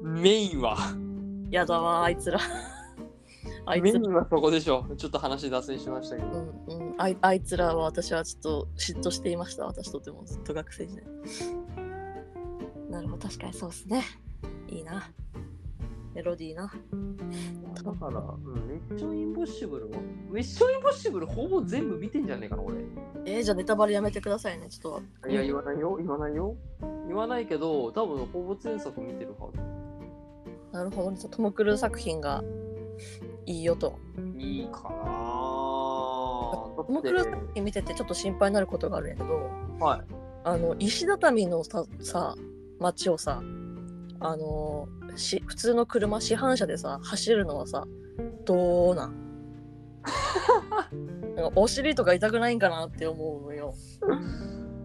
[0.03, 0.77] メインは。
[1.51, 2.39] やだわあいつら。
[3.67, 4.87] あいメイつらンはそこでしょ。
[4.97, 6.29] ちょっと話脱線しましたけど。
[6.29, 9.67] うんうん、あいあいつらは私はちょっと嫉妬していました。
[9.67, 11.05] 私とてもずっと学生時代。
[12.89, 14.05] なるほど確かにそうですね。
[14.69, 15.11] いいな
[16.15, 16.73] メロディーな
[17.75, 20.01] だから、うん、ミッションインポッシブルも、
[20.31, 22.77] ミッションインポッシブルほぼ全部見てんじゃねえかな、俺。
[23.25, 26.57] えー、じゃあネタバレやめてくださいねちょっといや、言わないよ、言わないよ。
[27.07, 29.51] 言わないけど、多分ほぼ前作見てるは
[30.73, 32.45] なるほどねトム・クルーズ作品が
[33.47, 34.39] いいよとず。
[34.39, 34.91] いいかな
[36.77, 39.51] トム・クルーズ作品見ててちょっと心配になることがあるんやけど
[39.85, 40.01] はい。
[40.45, 42.35] あの石畳のささ
[42.79, 43.43] 街をさ
[44.21, 47.87] あのし普通の車市販車でさ走るのはさ
[48.45, 49.15] どうなん？
[51.37, 53.75] なんかお尻とか痛くないんかなって思うのよ。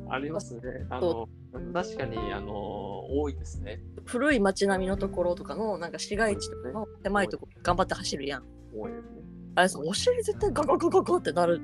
[0.10, 0.62] ありますね。
[0.90, 1.28] あの、
[1.74, 2.52] 確かに、あの、
[3.18, 3.82] 多いですね。
[4.06, 8.44] 古い街並みのところとかのなんか市街地とかの狭いとこ頑張って走るやん。
[8.74, 9.10] 多いですね。
[9.56, 11.62] あれさお尻絶対ガガガガガってなる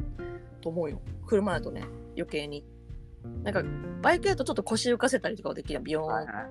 [0.62, 1.02] と思うよ。
[1.28, 2.66] 車やとね余計に。
[3.44, 3.64] なんか
[4.02, 6.50] バイクやとちょっと腰浮かせたりとかはできるやんビヨーン、はいはいはい。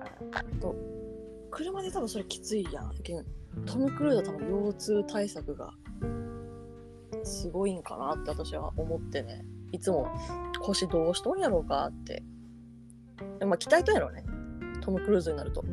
[1.51, 2.93] 車で多分それきついやん。
[3.03, 3.25] けん
[3.65, 5.73] トム・クルーズは多分腰痛対策が
[7.23, 9.45] すごいんかなって私は思ってね。
[9.71, 10.07] いつも
[10.61, 12.23] 腰どうしとんやろうかって。
[13.39, 14.25] でまあ期待とんやろうね。
[14.81, 15.63] トム・クルーズになると。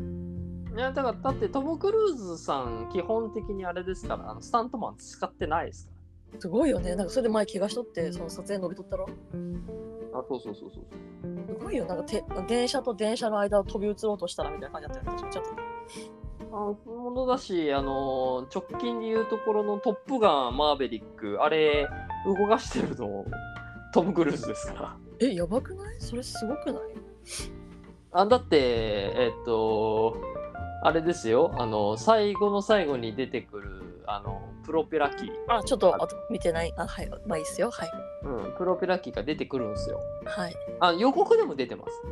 [0.77, 5.93] いや、だから、だってトム・クルーズさん、基本的にあれですから、あのスタントマン使ってないですか
[6.39, 6.95] すごいよね。
[6.95, 9.07] なんかそれで前怪我しとって、その撮影伸びとったろ？
[9.07, 9.13] ら。
[10.21, 10.85] あ、そうそうそうそう。
[11.59, 11.87] すごいよ。
[11.87, 15.33] なんかて電車と電車の間を飛び移ろうとしたらみたいな感じだったよね。
[15.33, 15.68] ちょっと。
[16.51, 21.89] あのものだし、あの直近でいうところのトップガン、マーベリック、あれ、
[22.25, 23.25] 動かしてるの、
[23.93, 24.97] トム・クルーズですから。
[25.21, 26.01] え、やばくない？
[26.01, 26.83] それすごくない？
[28.13, 30.17] あだって、えっと、
[30.83, 36.73] あれですよ、あの、最後の最後に出てくる、あの、プロペラ機、あ、ちょっとあと見てない？
[36.77, 37.11] あ、はい。
[37.27, 37.71] まあいいっすよ。
[37.71, 37.91] はい。
[38.23, 40.01] うん、プロペラ機が出てくるんですよ。
[40.25, 40.55] はい。
[40.81, 42.03] あ、予告でも出てます。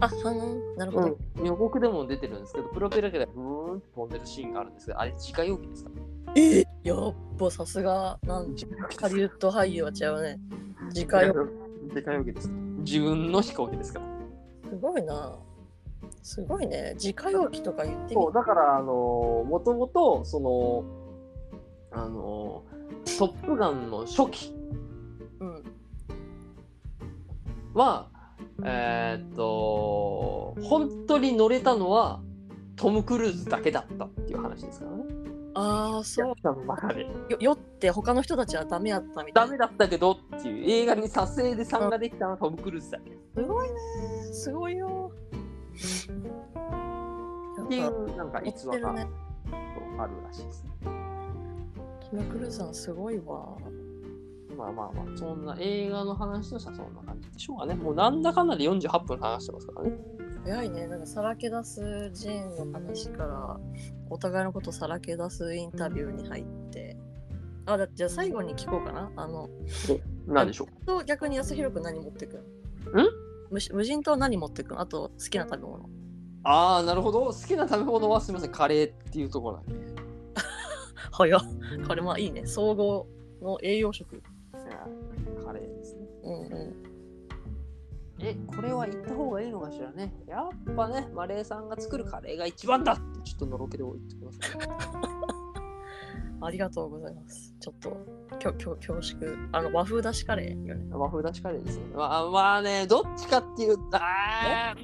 [0.00, 1.18] あ、はん、なるほど。
[1.38, 5.90] うん、予告でも出てるんですけど、プロペラ機でブーンって飛んでるシーンがあるんですけど、あれ、自家用機ですか？
[6.36, 8.54] えやっぱさすが、なん
[9.00, 10.38] ハリウッド俳優は違うね。
[10.92, 11.46] 次回は
[11.84, 12.48] 自家用機です。
[12.50, 14.06] 自分の飛行機ですから。
[14.68, 15.38] すごいな。
[16.22, 16.92] すごいね。
[16.94, 20.84] 自家用機とか言ってみそう、だから、あのもともと、その、
[21.92, 22.64] あの
[23.18, 24.54] トップガンの初期
[25.40, 25.64] うん。
[27.72, 28.10] は、
[28.64, 32.20] えーっと、本当に乗れたのは
[32.76, 35.04] トム・クルーズだけだったっていう話ですからね。
[35.54, 36.34] ああ、そう。
[36.42, 37.06] の中で。
[37.30, 39.46] よよって他の人たちはダメやったみたいな。
[39.46, 43.12] ダメだったけどっていう映画に撮影で参加できたのはトム・クルーズだけ。
[43.34, 43.74] すごいね。
[44.32, 45.10] すごいよ。
[47.64, 50.70] っていうなんか言逸話が、あるらしいですね。
[52.10, 53.56] トム・クルーズさんすごいわ。
[54.56, 57.74] まあまあまあ、そんな映画の話としてはそんな感じでしょうかね。
[57.74, 59.98] もうなんだかんだで48分話してますからね。
[60.44, 60.86] 早いね。
[60.86, 63.58] なんかさらけ出すジェーンの話から、
[64.10, 66.96] お互いのことさらけ出すインタビューに入って。
[67.66, 69.10] あ、だじゃあ最後に聞こうかな。
[69.16, 69.48] あの、
[70.26, 70.86] なんでしょう？
[70.86, 72.40] と逆に安弘くん何持ってくん？
[72.40, 72.42] ん？
[73.50, 74.80] 無無人島何持ってくん？
[74.80, 75.88] あと好きな食べ物。
[76.44, 77.24] ああ、なるほど。
[77.26, 79.74] 好きな食べ物はすみません、カレーっていうところなんで。
[81.10, 81.40] 早っ。
[81.88, 82.46] これまあいいね。
[82.46, 83.08] 総合
[83.42, 84.22] の栄養食。
[85.44, 86.06] カレーですね。
[86.24, 86.96] うんうん。
[88.20, 90.14] え、これは言った方がいいのかしらね。
[90.26, 94.46] やっぱね、マレーさんが作るカレーが一番だってちょっとのろけで言ってきます、ね。
[96.40, 97.54] ありがとうございます。
[97.60, 97.96] ちょっと、
[98.38, 99.48] きょきょ恐縮。
[99.52, 100.86] あの、和風だしカレーよね。
[100.90, 101.84] 和風だしカレーですね。
[101.94, 104.00] まあ、まあね、どっちかっていうと、あ
[104.72, 104.76] あ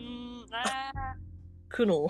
[1.68, 2.06] 苦悩。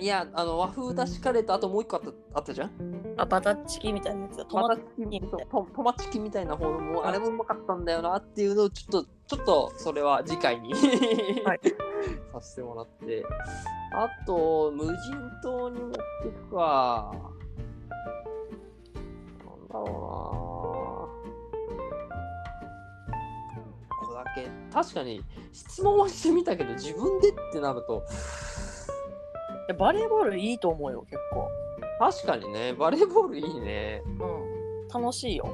[0.00, 3.14] いや、あの和風だしカレーとあともう一個あったあったじゃん？
[3.16, 4.44] あ、バターチキンみたいなやつだ。
[4.44, 10.78] トトマチキンそうトトマチキンみたいな方のもうあれもうまかったんだよなっていうのをちょっとちょっとそれは次回に、は
[11.54, 11.60] い。
[12.32, 13.24] させてもらって。
[13.94, 14.94] あと無人
[15.42, 15.98] 島に持って
[16.50, 17.12] くか。
[19.44, 20.84] なんだろ
[24.72, 25.22] 確かに
[25.52, 28.02] 質問はしてみたけど自分でってなると
[28.53, 28.53] い
[29.68, 31.48] やバレーボールいいと思うよ、結構。
[31.98, 34.88] 確かにねバレーボールいいねうん。
[34.88, 35.48] 楽しいよ。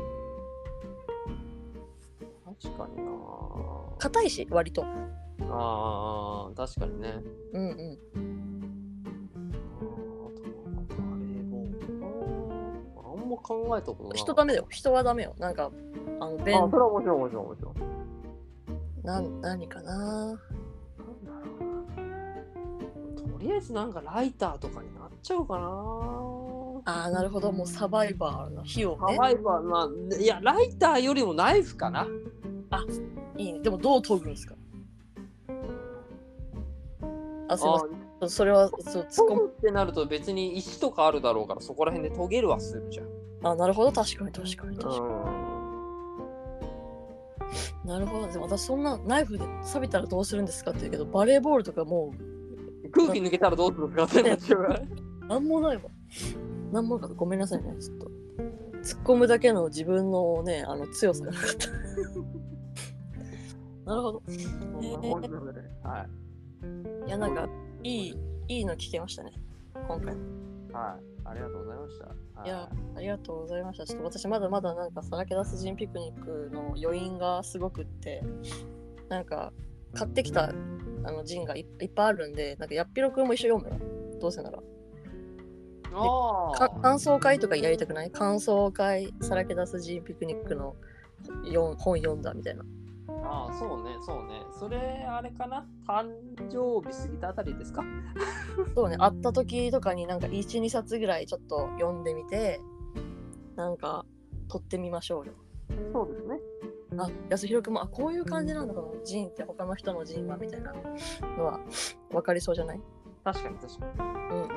[2.63, 3.11] 確かにな
[3.99, 4.85] 硬いし、割と。
[5.53, 7.99] あー確かにねうんうん。
[9.81, 10.25] あ
[10.89, 14.67] バレーボールなあんま考えたことない人ダメだよ。
[14.71, 15.35] 人はダメよ。
[15.39, 15.71] なんか、
[16.21, 20.60] あの、ベンあそれは面白い面白い面白いなん、何かなと
[23.41, 25.67] りあえずなんかライターとかになっちゃうかな
[26.85, 27.51] ああ、なるほど。
[27.53, 29.15] もうサバイバーの火をね。
[29.15, 32.07] サバイバーまあいやライターよりもナイフかな
[33.37, 33.61] いいね。
[33.61, 34.55] でもどう研ぐんですか？
[37.49, 37.81] あ、すいまあ
[38.21, 38.31] せん。
[38.31, 39.47] それは、そう、突っ込む。
[39.49, 43.07] ってなると別に石とかあるだろうからそこら辺で研げるはするじゃん
[43.43, 43.93] あ、なるほど。
[43.93, 44.99] 確かに確かに確かに。
[44.99, 45.51] うん
[47.85, 48.29] なるほど。
[48.29, 52.13] でも私そんなナイフで錆びたらどうするんですかって言うけど、バレーボールとかも
[52.93, 54.21] 空気抜けたらどうするんですか？
[54.21, 54.87] ってなっちゃうからう、
[55.27, 55.83] なんもないわ。
[56.73, 57.15] なんもなかった。
[57.17, 57.75] ごめんなさいね。
[57.81, 58.11] ちょっと。
[58.83, 61.69] 突っ込むだけの自分のね、あの強さがなかった。
[63.91, 64.23] なるほど。
[65.83, 66.09] はい
[67.07, 67.49] いや、なんか、
[67.83, 68.15] いい、
[68.49, 69.33] いいの聞けましたね。
[69.89, 70.15] 今回。
[70.73, 73.87] はいありがとうございましたはいや、ありがとうございました。
[73.87, 78.23] ちょっと私まだまだなんかさらけ出すジンピクニックの余韻がすごくって、
[79.09, 79.53] なんか
[79.93, 80.53] 買ってきた
[81.05, 84.19] あのジンがいいっぱいあるんで、なんかやっぴろくんも一緒読むよ。
[84.21, 84.59] どうせなら。
[85.93, 88.11] あかー感想会とかやりたくない？
[88.11, 90.77] 感想会、さらけ出すジンピクニックの
[91.79, 92.65] 本読んだみたいな。
[93.23, 94.43] ああ、そうね、そうね。
[94.59, 95.67] それ、あれかな？
[95.87, 96.09] 誕
[96.51, 97.83] 生日過ぎたあたりですか？
[98.75, 102.61] そうね、会った時とかになんか1、2冊ぐらいちょっと読んでみて、
[103.57, 104.05] なんか
[104.49, 105.33] 撮ってみましょうよ。
[105.93, 106.41] そうですね。
[106.99, 110.73] あ、安弘くんも、あ、こういう感じなんだ、このジンって他の人のジンはみたいな
[111.37, 111.61] のは
[112.11, 112.81] 分かりそうじゃない？
[113.23, 113.93] 確かに確かに。
[114.01, 114.49] うんうんうん。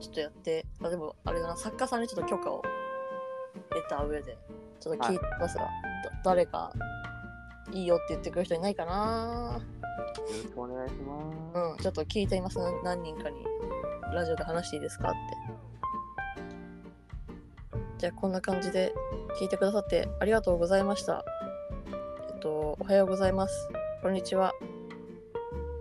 [0.00, 2.62] ちょっとやって、あでもあれだな、作家さんにちょっと許可を
[3.70, 4.36] 得た上で、
[4.80, 5.70] ちょっと聞いてますが、だ
[6.24, 6.72] 誰か
[7.72, 9.60] いいよって言ってくれる人いないかな？
[10.18, 11.20] よろしくお願いしま
[11.54, 11.60] す。
[11.72, 12.58] うん、ちょっと聞いてみます。
[12.58, 13.36] な何人かに
[14.12, 15.10] ラジオで話していいですか？
[15.10, 15.18] って。
[17.98, 18.92] じゃあこんな感じで
[19.40, 21.24] 聞いてくださってありがとうございました。
[22.28, 23.68] えっと、おはようございます。
[24.02, 24.52] こんにちは。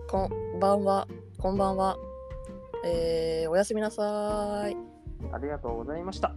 [0.08, 1.08] こんばんは。
[1.38, 1.98] こんばんは。
[2.86, 4.78] えー、おやすみなさーい。
[5.34, 6.36] ありがとうございました。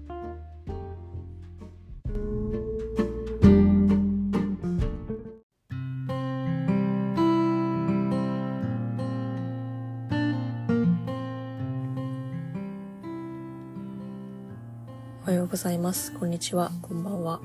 [15.48, 16.12] うございます。
[16.12, 16.70] こんにちは。
[16.82, 17.40] こんばんは。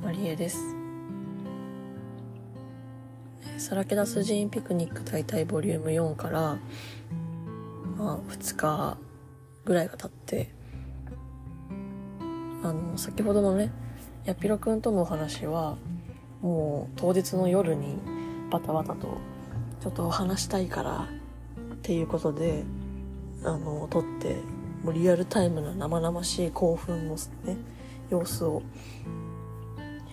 [0.00, 0.76] マリエです。
[3.56, 6.56] えさらけ出すジーンピクニック大体ボリューム4から、
[7.98, 8.96] まあ、2日
[9.64, 10.54] ぐらいが経って、
[12.62, 13.72] あの、先ほどのね、
[14.24, 15.78] やぴろくんとのお話は、
[16.42, 17.96] もう当日の夜に
[18.52, 19.18] バタバタと、
[19.80, 21.08] ちょっと話したいから
[21.74, 22.62] っていうことで、
[23.42, 24.36] あの、撮って、
[24.82, 27.56] もうリアルタイムな生々しい興奮のね、
[28.08, 28.62] 様子を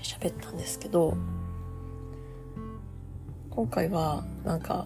[0.04, 1.16] 喋ったんですけど、
[3.50, 4.86] 今回はなんか、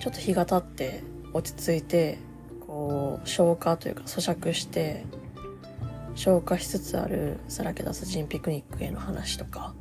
[0.00, 1.02] ちょっと日が経って
[1.32, 2.18] 落ち着いて、
[2.66, 5.04] こう、消化というか咀嚼して、
[6.14, 9.74] 消化しつつあるさらけ出すジンピクニックへの話とか、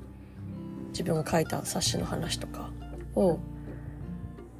[0.89, 2.69] 自分が書いた冊子の話とか
[3.15, 3.39] を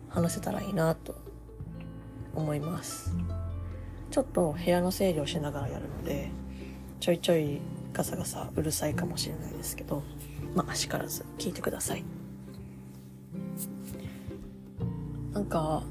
[0.10, 1.23] 話せたらいいなと
[2.36, 3.12] 思います。
[4.12, 6.30] ちょっと部屋の整理をしながらやるので
[7.00, 7.60] ちょいちょい
[7.94, 10.04] ガサガサうるさいかもしれないですけど
[10.56, 12.04] まあ足からず聞いてください。
[15.34, 15.84] なんか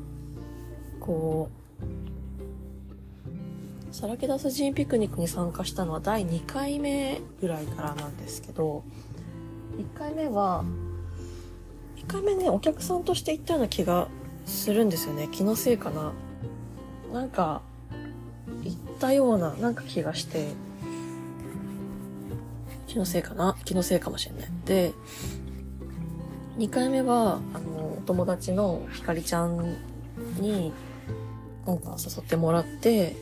[1.00, 1.50] こ
[3.90, 8.84] うさらけ出すジンピクニックに参加したのは第2回目ぐらいからなんですけど
[9.76, 10.64] 1回目は
[11.96, 14.08] 1回目ねお客さんとして行ったような気が
[14.46, 15.28] するんですよね。
[15.30, 16.12] 気のせいかな。
[17.12, 17.62] なんか
[18.64, 20.48] 行ったようななんか気がして
[22.86, 24.48] 気のせいかな気のせいかもしれない。
[24.64, 24.92] で
[26.58, 29.76] 2回目はあのお友達のひかりちゃん
[30.38, 30.72] に
[31.66, 33.16] なんか誘ってもらって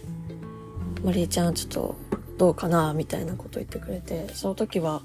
[1.05, 1.97] マリエちゃんちょっと
[2.39, 5.03] どうかなみたいなこと言ってくれてその時は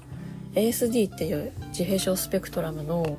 [0.54, 3.18] ASD っていう自閉症スペクトラムの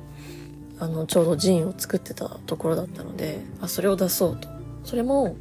[0.80, 4.48] あのちょうどジンを作ってたところだったのであそれを出そうと。
[4.84, 5.36] それも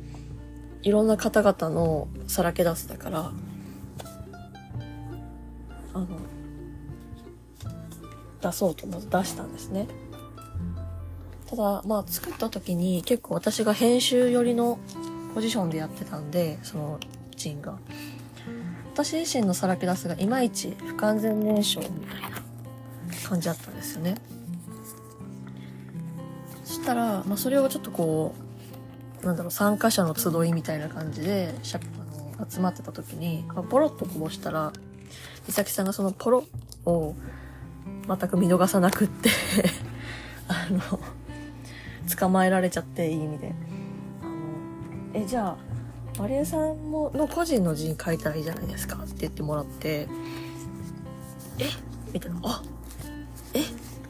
[0.88, 3.32] いろんな方々のさらけ出すだから
[5.94, 6.08] あの
[8.42, 9.88] 出そうとまず出したんですね。
[11.50, 14.80] ただ、まあ作った時に結構私が編集寄りの
[15.36, 17.00] ポジションでやってたんで、その
[17.36, 17.80] ジンが。
[18.94, 22.30] 私自身のさらけ出すがいまいち不完全燃焼みたいな
[23.28, 24.16] 感じだったんですよね。
[26.64, 28.47] そしたら、まあそれをちょっとこう、
[29.24, 31.80] なんだろう、参加者の集いみたいな感じで、しゃ
[32.38, 34.74] あの集まってた時に、まあ、ポロッとこぼしたら、
[35.47, 36.43] 美咲さんがそのポロ
[36.86, 37.15] を
[38.07, 39.30] 全く見逃さなくって
[40.47, 40.99] あの、
[42.15, 43.53] 捕まえられちゃっていい意味で。
[44.22, 45.57] あの、え、じゃあ、
[46.20, 50.07] マリエさんも、の個人の字書いたらいいじゃないですかって言ってもらって、
[51.59, 51.65] え？
[52.13, 52.63] みたいな、あ
[53.53, 53.61] え？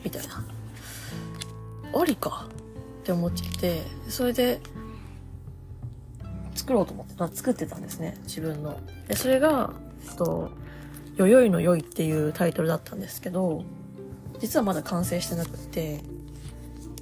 [0.03, 0.43] みたいな。
[1.99, 2.47] ありか
[3.01, 4.61] って思っちゃって、それで、
[6.67, 8.77] 作ろうと思って、まあ、作ってたんですね、自分の。
[9.07, 9.71] で、それが、
[10.17, 10.51] と、
[11.15, 13.63] よよいのよいっていうタイトルだったんですけど、
[14.39, 16.01] 実はまだ完成してなくて、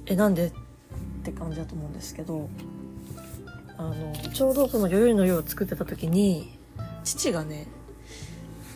[0.06, 0.52] え、なんでっ
[1.24, 2.48] て感じだと思うんですけど、
[3.76, 6.56] あの、ちょうどそのよよいのよいを作ってた時に、
[7.02, 7.66] 父がね、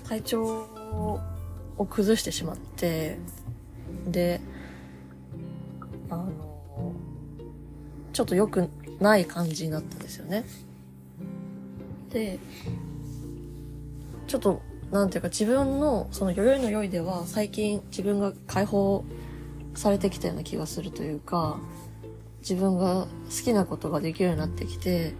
[0.08, 3.16] 体調を崩してしまって、
[4.08, 4.40] で、
[6.10, 6.94] あの、
[8.12, 8.68] ちょっと良く
[8.98, 10.44] ない感じになったんですよね。
[12.10, 12.38] で、
[14.26, 19.04] ちょっと、なんていうか自分の、そのよよいのよいでは最近自分が解放
[19.74, 21.58] されてきたような気がするというか、
[22.40, 25.14] 自分が好きなことができるようになってきて、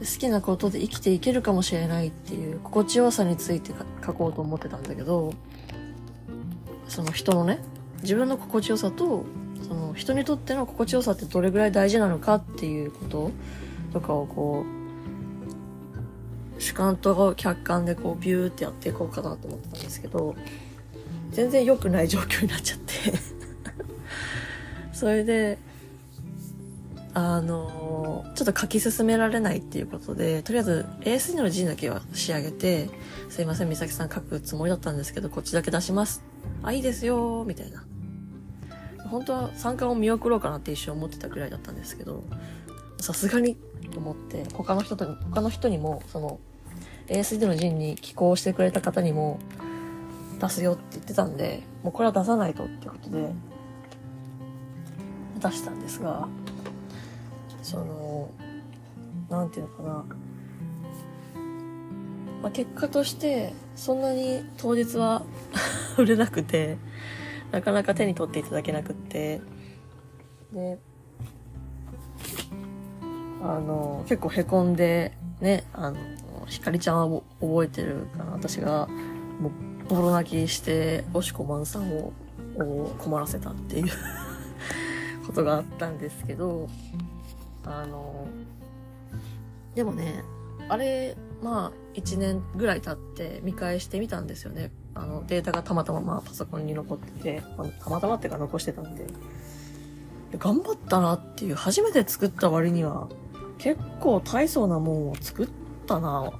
[0.00, 3.72] 好きなことで生きていけるかもしれないっていう心地よさについて
[4.04, 5.34] 書こうと思ってたんだけど、
[6.88, 7.58] その人のね、
[8.02, 9.24] 自分の心地よさと、
[9.66, 13.30] その人にとっての心地よさってどれぐらい大事なのかっていうこと
[13.92, 14.83] とかをこう、
[16.64, 20.34] 主観と客観でこうビューってやっていこうかなと思ってたんですけど、
[21.30, 22.94] 全然良くない状況になっちゃって。
[24.94, 25.58] それで、
[27.12, 32.88] あのちょっと書き進められないっていうことで、とりあえず AS2 の字だけは仕上げて、
[33.28, 36.22] すいません、美咲さん書くつもりだったんですけど、こっちだけ出します。
[36.62, 37.84] あ、いいですよみたいな。
[39.10, 42.24] 本当は参加を見送ろうかなって一瞬思ってたぐらいだったんですけど、
[42.98, 43.58] さすがに
[43.92, 46.40] と思って、他の人と、他の人にも、その、
[47.08, 49.38] ASD の陣に寄稿してくれた方にも、
[50.40, 53.32] 出すよって言ってたんで、もうこれは出さないとってことで、
[55.40, 56.28] 出したんですが、
[57.62, 58.30] その、
[59.30, 59.88] なんていうのかな。
[62.42, 65.22] まあ、結果として、そんなに当日は
[65.96, 66.76] 売れなくて、
[67.50, 69.40] なかなか手に取っていただけなくって、
[70.52, 70.78] で、
[73.42, 75.96] あの、結構凹んで、ね、あの、
[76.46, 78.32] ひかりちゃんは覚えてるかな？
[78.32, 78.86] 私が、
[79.40, 82.12] もう、ボロ泣きして、おしこまんさんを、
[82.56, 83.92] を困らせたっていう
[85.26, 86.68] ことがあったんですけど、
[87.64, 88.26] あの、
[89.74, 90.22] でもね、
[90.68, 94.70] あれ、まあ、1年ぐらい経って見返してみたんですよね。
[94.94, 99.06] あの、データがたまたままあパソコンに残ってて、まあたまたまっていうか残してたんで、
[100.38, 103.08] 頑張ったなっていう、初めて作った割には、
[103.58, 105.48] 結構大層なもんを作っ
[105.86, 106.32] たな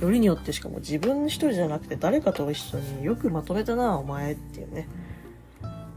[0.00, 4.88] よりによってしかも自分一人じゃなくて誰かと一緒によくまとめたなお前っていうね。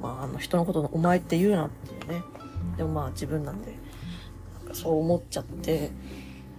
[0.02, 2.24] まあ、あの人のことのお前って言うなっていうね。
[2.78, 3.74] でもまあ自分なんで、
[4.60, 5.90] なんかそう思っちゃって、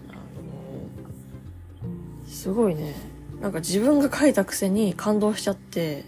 [0.09, 0.19] あの
[2.27, 2.95] すごいね、
[3.41, 6.05] なんか自分が書いたくせに感動しちゃって、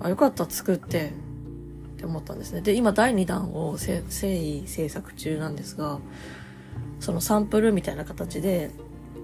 [0.00, 2.60] あ、よかった作って、って思ったんですね。
[2.60, 5.98] で、今第2弾を誠意制作中なんですが、
[7.04, 8.70] そのサンプルみたいな形で、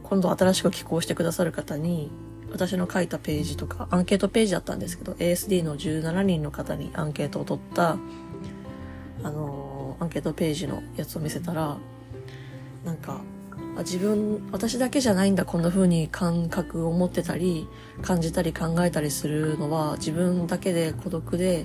[0.02, 2.10] 今度新しく寄稿してくださる方に、
[2.52, 7.96] 私の書いたページとか、アンケートページだったんですけど、ASD の17人の方にアンケートを取った、
[9.22, 11.78] あのアンケートページのやつを見せたら、
[12.84, 13.22] なんか、
[13.78, 17.66] 自分、私だけじゃないんだ、こんな風に感覚を持ってたり、
[18.02, 21.64] 感じたり考えたりするのは、自分だけで孤独で、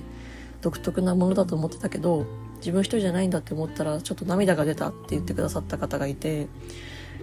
[0.62, 2.24] 独特なものだと思ってたけど、
[2.66, 6.48] 自分一人じゃないんだって思ったら、ちょっと涙が出たって言ってくださった方がいて、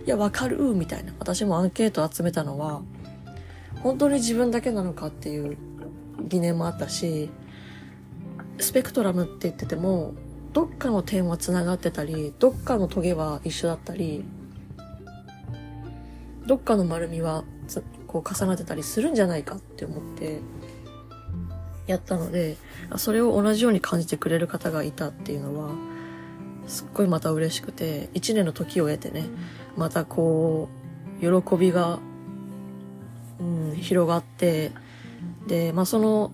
[0.05, 1.11] いや、わかるみたいな。
[1.19, 2.81] 私もアンケート集めたのは、
[3.81, 5.57] 本当に自分だけなのかっていう
[6.21, 7.29] 疑念もあったし、
[8.57, 10.13] スペクトラムって言ってても、
[10.53, 14.23] どっかの点は繋がってたり、どっかのトゲは一緒だったり、
[16.47, 17.43] どっかの丸みは
[18.07, 20.39] こう重なってたりするんじゃないかって思って、
[21.87, 22.57] やったので、
[22.97, 25.71] それを同じように感じてくれる方がいたっていうのは、
[26.67, 29.25] すっごいまた嬉しくて、一年の時を経てね、
[29.75, 30.69] またこ
[31.21, 31.99] う、喜びが、
[33.39, 34.71] うん、広がって、
[35.47, 36.31] で、まあその、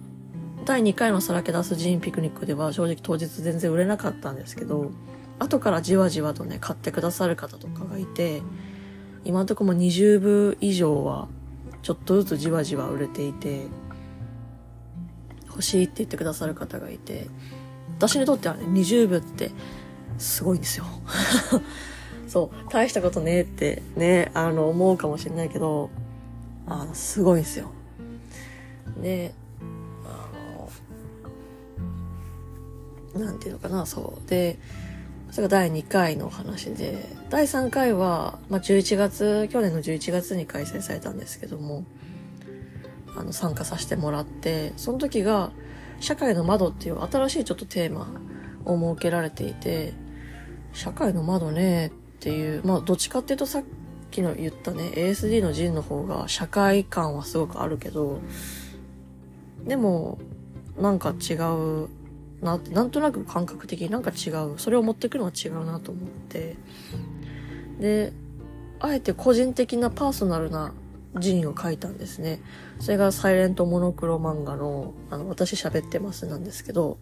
[0.65, 4.91] 第2回のさらけ出すジーンピクニックでは正直当日全然売れなかったんですけど
[5.39, 8.41] 後からじわじわとね買ってくださる方とかがいて
[9.23, 11.27] 今のところも20部以上は
[11.81, 13.65] ちょっとずつじわじわ売れていて
[15.59, 17.27] 欲しいって言ってくださる方がいて
[17.97, 19.51] 私にとってはね20部って
[20.17, 20.85] すごいんですよ。
[22.27, 25.89] そう大したことねえってねあの思うかもしれないけど
[26.67, 27.71] あのすごいんですよ。
[29.01, 29.33] で
[30.05, 30.39] あ
[33.19, 34.29] のなんていうのかなそう。
[34.29, 34.57] で
[35.31, 41.83] それが第2回の話で第3回は、まあ、11月去年の11月に開催されたんですけども
[43.19, 45.51] あの参加させてもらってその時が
[45.99, 48.07] 「社会の窓」っていう新しいちょっとテーマ
[48.63, 49.93] を設けられていて
[50.71, 51.91] 「社会の窓ね」っ
[52.21, 53.63] ていうまあどっちかっていうとさっ
[54.09, 58.19] きの言ったね ASD の陣の方が社会感はすごくあるけど
[59.67, 60.17] でも
[60.79, 61.89] なんか違う
[62.41, 66.55] なってなんとなく感覚的になんか違うそれを持ってくのは違うなと思って
[67.81, 68.13] で
[68.79, 70.71] あえて個人的なパーソナルな
[71.17, 72.39] 陣を書いたんですね。
[72.79, 76.97] それがサイレントモノクロ漫画の「あの私喋ってます」なんですけど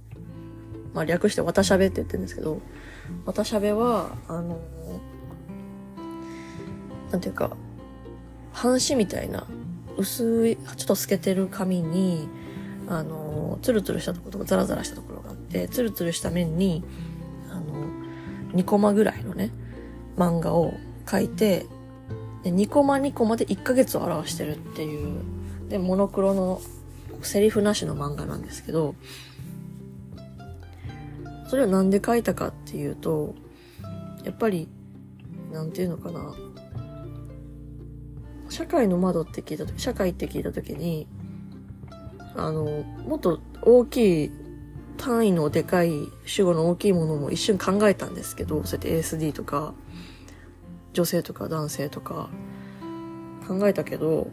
[0.94, 2.60] まあ略して「私喋って」言ってるんですけど
[3.26, 4.60] 「私喋」はあの
[7.12, 7.52] なんていうか
[8.52, 9.46] 半紙みたいな
[9.98, 12.28] 薄いちょっと透けてる紙に
[12.88, 16.84] あのツルツルしたところとかザラザラしたところがあってツルツルした面に
[17.52, 17.64] あの
[18.54, 19.52] 2コマぐらいのね
[20.18, 20.74] 漫画を
[21.06, 21.66] 描いて
[22.44, 25.37] で2コマ2コマで1ヶ月を表してるっていう
[25.70, 26.62] でモノクロの
[27.22, 28.96] セリフなしの漫画なんですけど
[31.48, 33.36] それをなんで描いたかっていうと
[34.24, 34.68] やっぱり
[35.52, 36.36] なんていうのかな。
[38.50, 41.08] 社会の窓って聞いた時社会って聞いた時に
[42.36, 42.64] あの
[43.06, 44.32] もっと大きい
[44.98, 45.92] 単位のでかい
[46.26, 49.74] 主語の大きいものも一瞬考えたんですけどそうやって ASD とか
[50.94, 52.30] 女性とか男性とか
[53.48, 54.30] 考えたけど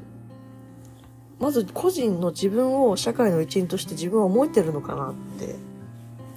[1.44, 5.56] まず個人の自分を社会の一員として自分は思えてるのかなって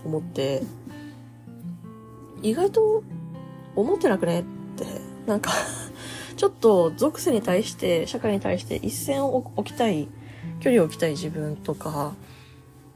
[0.04, 0.64] 思って
[2.42, 3.06] 意外と
[3.78, 4.44] 思ってなくねっ
[4.76, 4.86] て
[5.26, 5.54] なんか
[6.36, 10.10] ちょっと属性に対して社会に対して一線を置きたい
[10.60, 12.14] 距離を置きたい自分とか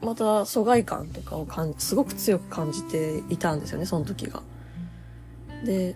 [0.02, 4.44] また疎外感とかを感すごく強く感じていたんですよねその時が。
[5.64, 5.96] で、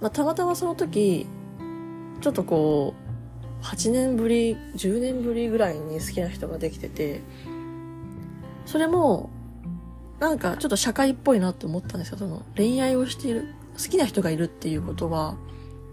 [0.00, 1.26] まあ、たまたまその時
[2.22, 3.07] ちょっとこう
[3.62, 7.20] 8年ぶり10年ぶりぐらいに好きな人ができてて
[8.66, 9.30] それも
[10.20, 12.18] なんかちょっと社会っぽいなって思ったんですよ。
[12.18, 15.36] その恋愛をしている好きな人がいるっていうことは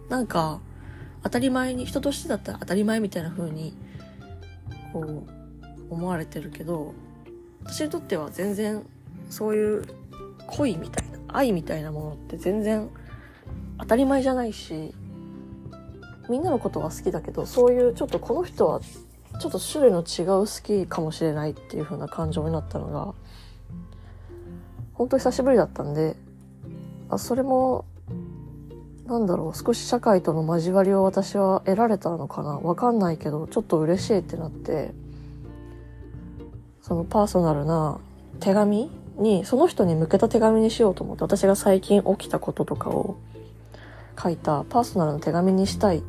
[0.10, 0.60] なんか
[1.24, 3.76] 当たり前に人としてだったら当たり前みたいな風に
[4.94, 5.26] こ
[5.90, 6.94] う思われてるけど
[7.64, 8.84] 私にとっては全然
[9.30, 9.84] そういう
[10.48, 12.90] 恋みたいな愛みたいなものって全然
[13.80, 14.94] 当たり前じゃないし
[16.30, 18.82] みんなのことは好きだけどそういうちょっとこの人は
[19.40, 23.14] ちょっと種類の違う好きかもしれないっていう風な感情になったのが
[24.94, 26.16] 本当久しぶりだったんで
[27.10, 27.86] あそれも
[29.06, 34.94] なんだろう少し社会との交わりを私は得られたのかなわかんないけどちょっと嬉しいってなって
[36.82, 38.00] そのパーソナルな
[38.40, 43.18] 手紙にその人に向けた手紙にしようと思って私が最近起きたこととかを
[44.22, 46.02] 書いたパーソナルな手紙にしたいっ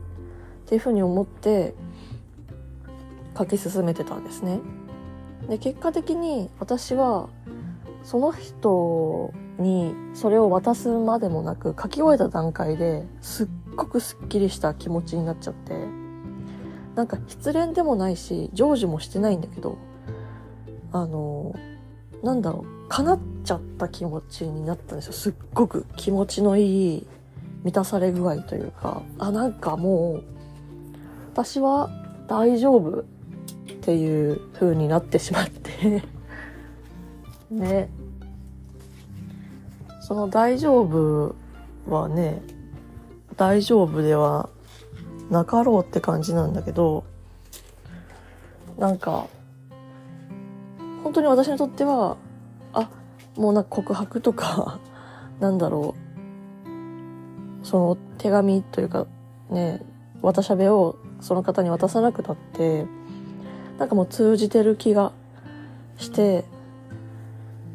[0.66, 1.74] っていうふうに思って
[3.38, 4.60] 書き進めてたんですね。
[5.48, 7.28] で結果的に私は
[8.02, 15.74] その人にそれを渡すまでもなく書き終えた段階ですっごくすっきりした気持ちになっちゃって
[16.96, 19.78] なんか失恋でもないし成就もしてないんだけど
[20.92, 21.54] あの
[22.24, 27.06] なんだろう叶っちゃった気持ちになったんですよすっごく気持ちのいい
[27.62, 30.35] 満たされ具合というかあなんかもう
[31.36, 31.90] 私は
[32.28, 33.04] 大丈夫っ
[33.82, 36.02] ていう風になってしまって。
[37.52, 37.90] ね。
[40.00, 41.34] その大丈夫
[41.86, 42.40] はね
[43.36, 44.48] 大丈夫では
[45.28, 47.04] なかろうって感じなんだけど
[48.78, 49.26] なんか
[51.02, 52.16] 本当に私にとっては
[52.72, 52.88] あ
[53.36, 54.78] もうなんか告白とか
[55.38, 55.94] なんだろ
[57.62, 57.66] う。
[57.66, 59.06] その手紙というか
[59.50, 59.84] ね
[60.22, 60.96] 渡しゃべを
[61.26, 62.86] その方に渡さなくたって
[63.78, 65.12] なんかもう通じてる気が
[65.98, 66.44] して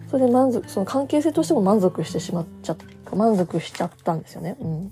[0.09, 4.55] それで満足その関係性としても満足してしまっちゃった満足しちゃったんですよね。
[4.61, 4.91] うん。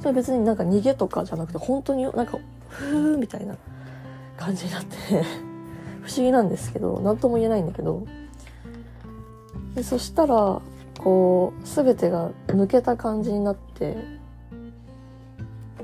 [0.00, 3.56] それ別になんか逃げとかじゃなくて本当になんかふーみたいな
[4.36, 4.96] 感じになって
[6.02, 8.04] 不思議なんですけど何とも言えないんだけど。
[9.76, 10.60] でそしたら
[10.98, 13.96] こう全てが抜けた感じになって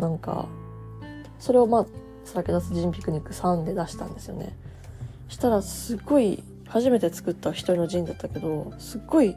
[0.00, 0.46] なんか
[1.38, 1.86] それをまあ
[2.24, 4.56] さらけ出すジンピクニック3で出したんですよね。
[5.28, 9.36] したらすっごい初めて作った一人のジンだったけどすっごい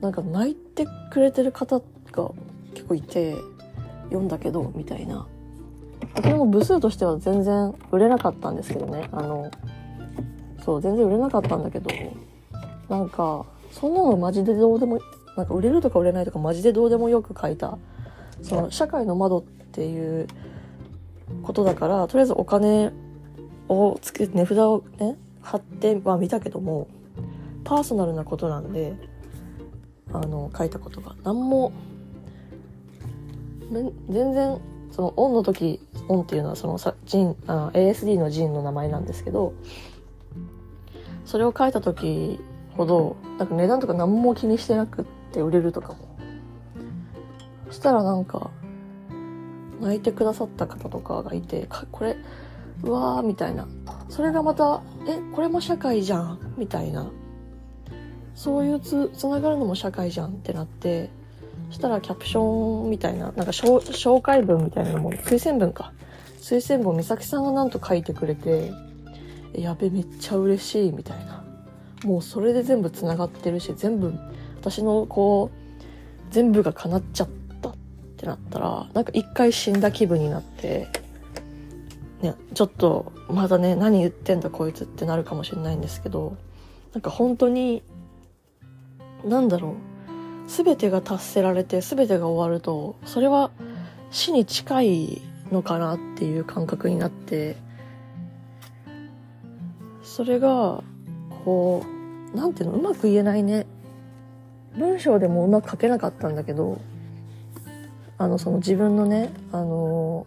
[0.00, 1.80] なんか泣いてくれてる方
[2.12, 2.30] が
[2.74, 3.36] 結構いて
[4.04, 5.26] 読んだけどみたいな。
[6.14, 9.08] これも部数としては全然売れなかったんですけどね。
[9.12, 9.50] あの
[10.64, 11.90] そう全然売れなかったんだけど
[12.88, 14.98] なんかそんなのマジでどうでも
[15.36, 17.78] なんか売れるとか売れないとかマジでどうでもよく書いた
[18.42, 20.28] その社会の窓っていう
[21.42, 22.92] ことだからとりあえずお金
[23.68, 26.88] をつけて値札をね貼っては見たけども
[27.64, 28.94] パーソナルなことなんで
[30.12, 31.14] あの書いたことが。
[31.24, 31.72] 何も
[33.70, 34.60] め全然
[34.92, 39.52] そのオンの時オンっていうのはそのさジンあ ASD のジンの名前なんですけど
[41.24, 42.38] それを書いた時
[42.76, 46.05] ほどなんか値段とか何も気にしてなくって売れるとかも
[47.68, 48.50] そしたらなんか
[49.80, 52.16] 泣いてくださった方とかがいてかこれ
[52.82, 53.66] うわーみたいな。
[54.08, 56.54] それがまたえこれも社会じゃん？
[56.56, 57.10] みたいな。
[58.34, 61.10] そういうつつながるのも社会じゃんってなって
[61.70, 65.92] したらキャプションみたいななんか紹介文みたいなのも推薦文か。
[66.40, 68.72] 推薦文を美咲さんがなんと書いてくれて
[69.52, 71.44] やべめっちゃ嬉しいみたいな。
[72.04, 74.12] もうそれで全部つながってるし全部
[74.60, 75.56] 私のこう
[76.30, 77.45] 全部が叶っちゃった
[78.26, 80.88] ってなったらなんか一回死んだ気分になって
[82.20, 86.36] ねちょっとまだね何言ってんだこいつってなるかもしれないんですけど
[86.92, 87.82] なんか本当に
[89.24, 89.74] なんだろう
[90.48, 93.50] 全てが達せられて全てが終わるとそれは
[94.10, 95.22] 死に近い
[95.52, 97.56] のかなっていう感覚になって
[100.02, 100.82] それが
[101.44, 101.84] こ
[102.32, 103.66] うなんていうのうまく言えないね。
[104.76, 106.78] 文章でもうまく書けなかったんだけど
[108.18, 110.26] あのその自分のねあの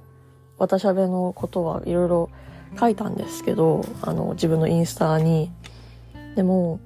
[0.58, 2.30] 渡しゃべのことはいろいろ
[2.80, 5.52] 書いたんですけどあの自分のインスタに。
[6.36, 6.80] でも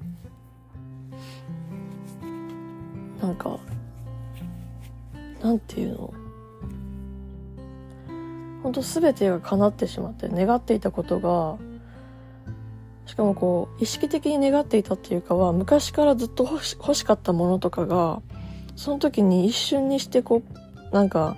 [3.21, 3.59] なんか
[5.41, 6.13] なんていうの？
[8.63, 11.57] 本当全てが叶ってしまって願っていたことが
[13.05, 18.21] しかもこう意識的に願っていたっていうかは昔からずっと欲し欲しかったものとかが
[18.75, 20.62] その時に一瞬にしてこう
[20.93, 21.35] なんか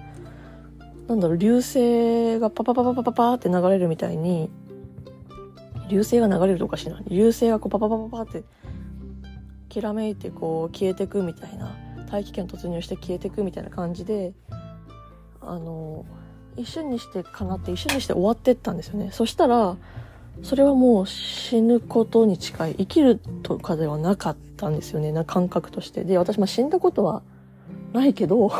[1.07, 4.51] なんだろう流星がパパパパパパパって流れるみたいに
[5.89, 6.99] 流星が流れるとかしな。
[6.99, 8.43] い流星がこうパパパパパって
[9.69, 11.75] きらめいてこう消えてくみたいな。
[12.11, 14.33] 大気圏突入して消えてくみたいな感じで
[15.41, 16.05] あの
[16.55, 19.09] 一瞬にしてかなって一瞬にして終わってったんですよね。
[19.11, 19.75] そしたら
[20.43, 22.75] それはもう死ぬことに近い。
[22.75, 25.11] 生きるとかではなかったんですよね。
[25.11, 26.03] な感覚として。
[26.03, 27.23] で私まあ死んだことは
[27.91, 28.51] ないけど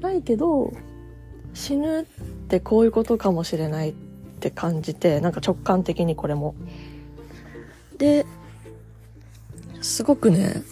[0.00, 0.72] ないけど
[1.54, 2.04] 死ぬっ
[2.48, 3.94] てこういうことかもしれないっ
[4.40, 6.54] て感じてなんか直感的にこれも。
[7.98, 8.24] で
[9.80, 10.62] すごくね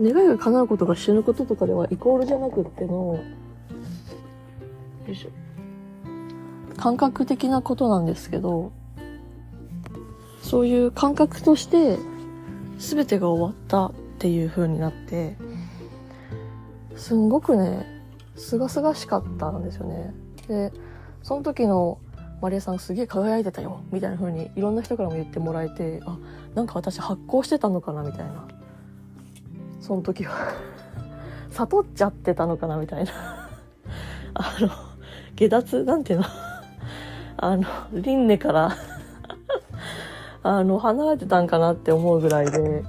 [0.00, 3.20] 願いが叶うことが死ぬこととかではイコールじゃなくっての
[5.06, 5.28] よいしょ。
[6.76, 8.72] 感覚的なことなんですけど
[10.42, 11.98] そういう感覚として
[12.78, 13.92] 全てが終わった
[14.22, 15.36] っていう風になって
[16.94, 17.84] すんごくね
[18.36, 20.14] すがすがしかったんですよね。
[20.46, 20.72] で
[21.24, 21.98] その時の
[22.40, 26.16] マリエさんすげえ輝いてたよみたいな風にいろんな人からも言ってもらえてあ
[26.54, 28.46] なんか私発光してたのかなみたいな。
[29.80, 30.52] その時は
[31.50, 33.10] 悟っちゃってたのかなみたいな。
[34.34, 34.68] あの
[35.34, 36.26] 下脱なんていうの？
[37.38, 38.76] あの輪廻から
[40.44, 42.84] あの離れてたんかなって思うぐらいで。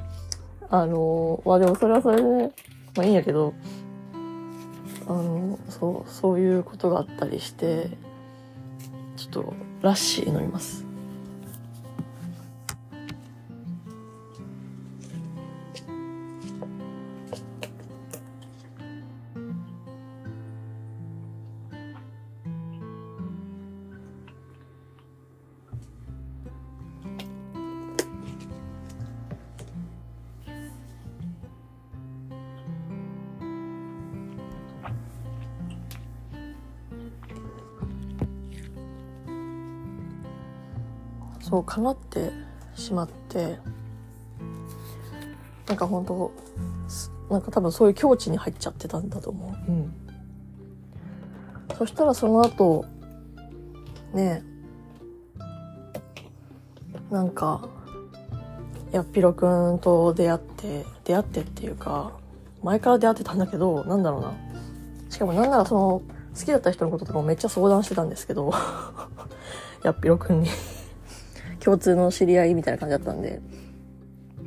[0.74, 2.52] あのまあでもそれはそれで
[2.96, 3.54] まあいいんやけど
[5.06, 7.92] あのそうそういうことがあったりして
[9.16, 10.83] ちょっとラッシー飲みます。
[41.54, 42.32] そう叶って
[42.74, 43.60] しまって
[45.68, 46.32] なんか本当
[46.88, 49.94] すなんか多分そういう境地に入っちゃってたんだと思う、うん、
[51.78, 52.86] そしたらその後
[54.16, 54.42] ね
[57.12, 57.70] なんか
[58.92, 62.14] やっぴろくんと出会って出会ってっていうか
[62.64, 64.34] 前から出会ってたんだけどなんだろうな。
[65.12, 66.02] しかもなんならその
[66.36, 68.52] 好きだった人のこととかもめっちゃ相談してたんですけど
[69.86, 70.50] やっぴろくんに
[71.64, 73.42] 共通の知り合いみたいな感じだったんで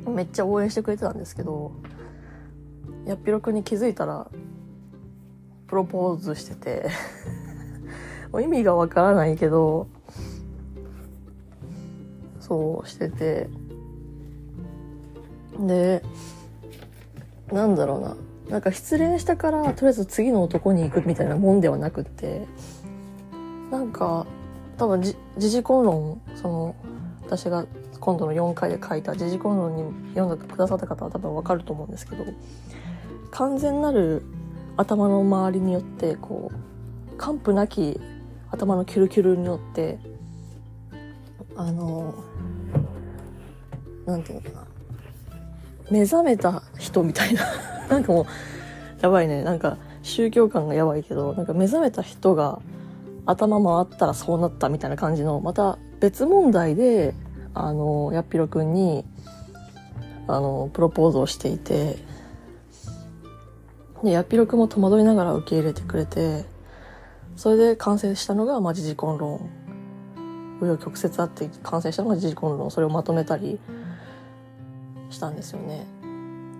[0.05, 1.71] めっちゃ応援してくれてたんですけど
[3.05, 4.27] やっぴろくんに気づいたら
[5.67, 6.89] プロポーズしてて
[8.31, 9.87] もう意味がわからないけど
[12.39, 13.49] そうしてて
[15.59, 16.03] で
[17.51, 18.15] なんだろうな
[18.49, 22.45] なんか失恋したからとりあえず次の男に行くみたいなもんではなくって
[23.71, 24.25] なんか
[24.77, 26.75] 多分時事婚論その
[27.27, 27.65] 私が
[27.99, 29.83] 今度の4回で書いた時事婚論に
[30.15, 32.25] 読んでくださった方は多分わかると思うんですけど
[33.31, 34.23] 完全なる
[34.77, 37.99] 頭の周りによってこう完膚なき
[38.49, 39.99] 頭のキュルキュルによって
[41.57, 42.13] あの
[44.05, 44.67] なんていうのかな
[45.91, 47.43] 目覚めた人みたいな
[47.89, 48.25] なんかもう
[49.01, 52.61] やばいねなんか宗教感がやばいけどなんか目覚めた人が
[53.25, 57.13] 頭回ったらそうなったみたいな感じのまた別問題で
[57.53, 59.05] あのやっぴろくんに
[60.27, 61.97] あのプロポーズをしていて
[64.03, 66.45] でやっぴろくんも戸惑いながら受け入れてくれて
[67.35, 69.49] それで完成したのが、まあ、時事婚論
[70.59, 73.59] 紆余曲折あって完成したのが時事婚論それをまとめたり
[75.09, 75.85] したんですよね。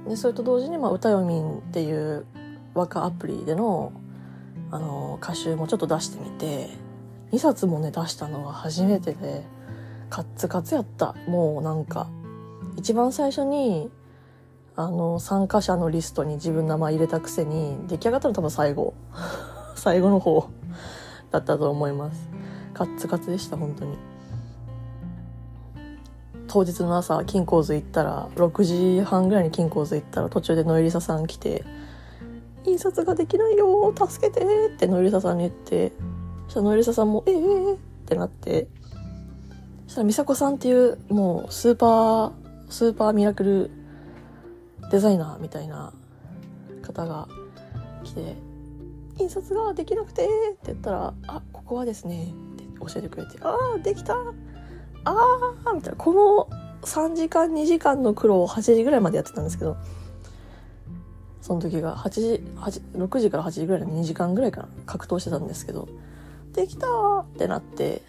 [0.07, 2.26] でそれと同時に、まあ、歌よみんっていう
[2.73, 3.91] 和歌アプリでの
[4.69, 6.69] あの歌集もちょっと出してみて
[7.32, 9.44] 2冊もね出したのは初めてで
[10.10, 11.14] カッツカツやった。
[11.28, 12.10] もうなんか
[12.78, 13.90] 一番最初に
[14.76, 18.94] あの参加者のリストに自分の名前入れたくせに出来上がったの多分最後。
[19.76, 20.49] 最後の方
[21.32, 22.30] だったと思います。
[22.74, 23.98] カッツカツでした本当に。
[26.48, 31.66] 当日の朝金鉱図行ったら6時半ぐらいに金鉱図行ったら途中で野入ささん来て
[32.64, 35.91] 「印刷ができないよ助けて」って野入ささんに言って
[36.48, 38.68] そしたら野入さんも「ええー、ってなって。
[39.88, 42.32] そしたら美佐子さんっていうもうスーパー
[42.69, 43.72] スーパーミラクル
[44.91, 45.94] デザイナーみたいな
[46.82, 47.28] 方が
[48.03, 48.36] 来て
[49.18, 55.15] 「印刷ができなくて」って言ったら「あここはですね」って教えてくれて「ああできたあ
[55.65, 55.98] あみたいな。
[55.98, 56.49] この
[56.82, 59.78] 3時間2時間の苦労を8時ぐらいまでやってたんですけど
[61.41, 65.88] その時が8時8 6時から8時ぐらいの2時間ぐらいから格闘してたんですけど
[66.57, 66.88] 「できた!」
[67.21, 68.01] ってなって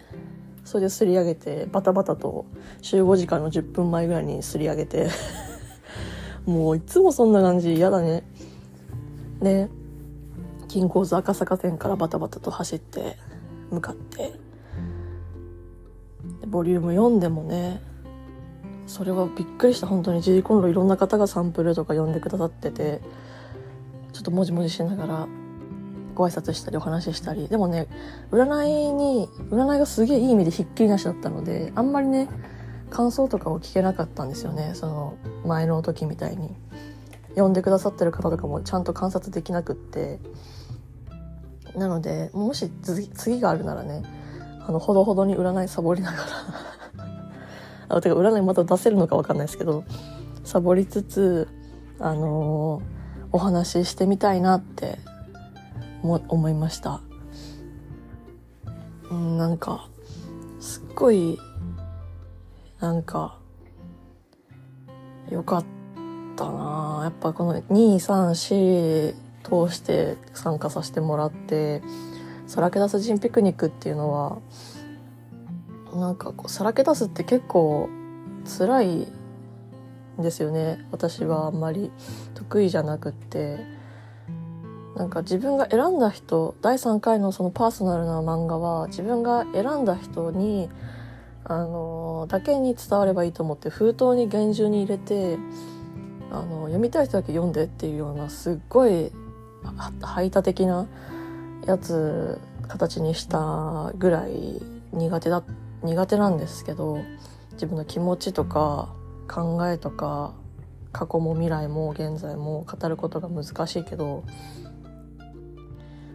[0.65, 2.45] それですり上げてバタバタと
[2.83, 5.09] 集合時間の10分前ぐらいにすり上げて
[6.45, 7.75] もういつもそんな感じ。
[7.75, 8.25] 嫌だね。
[9.41, 9.69] で
[10.67, 13.17] 金鉱図赤坂店からバタバタと走って
[13.71, 14.33] 向かって。
[16.47, 17.83] ボリューム4でもね
[18.87, 19.87] それはびっくりした。
[19.87, 23.01] 本当にジーコンロいろんな方がサンプルとか読んでくださってて
[24.13, 25.29] ちょっともじもじしながら
[26.19, 27.49] ご挨拶したりお話ししたり。
[27.49, 27.87] でもね
[28.31, 32.29] 占いに占いがすげえいい意味でひっきりなしだったのであんまりね
[32.91, 34.73] 感想とかを聞けなかったんですよね。
[34.75, 35.15] その
[35.47, 36.55] 前の時みたいに。
[37.31, 40.19] 読んでくださってる方とかもちゃんと観察できなくって。
[41.77, 42.69] なのでもし
[43.15, 44.03] 次があるならね
[44.67, 46.23] あのほどほどに占いサボりながら。
[47.91, 49.85] あてか占いまた出せるのか分かんないですけど
[50.45, 51.49] サボりつつ
[52.01, 54.99] あのー、お話ししてみたいなって
[56.03, 57.01] も思いました。
[59.11, 59.89] うんなんか
[60.61, 61.39] すっごい
[62.81, 63.39] なんか
[65.31, 65.65] よかっ
[66.37, 67.01] たな。
[67.05, 71.83] やっぱこの234通して参加させてもらって
[72.47, 74.39] さらけ出す人ピクニックっていうのは
[75.95, 77.89] なんかこうさらけ出すって結構
[78.59, 80.87] 辛いんですよね。
[80.91, 81.91] 私はあんまり
[82.35, 83.78] 得意じゃなくって。
[84.99, 90.69] なんか自分が選んだ人第3回のそのパーソナルな漫画は自分が選んだ人に
[91.45, 95.39] あのだけに伝わればいいと思って封筒に厳重に入れて
[96.33, 99.13] あの読みたい人だけ読んでっていうようなすっごい
[100.03, 100.89] 排他的な
[101.65, 104.61] やつ形にしたぐらい
[104.93, 105.45] 苦手だ
[105.85, 106.99] 苦手なんですけど
[107.53, 108.93] 自分の気持ちとか
[109.29, 110.35] 考えとか
[110.93, 114.25] 過去も未来も現在も語ることが難しいけど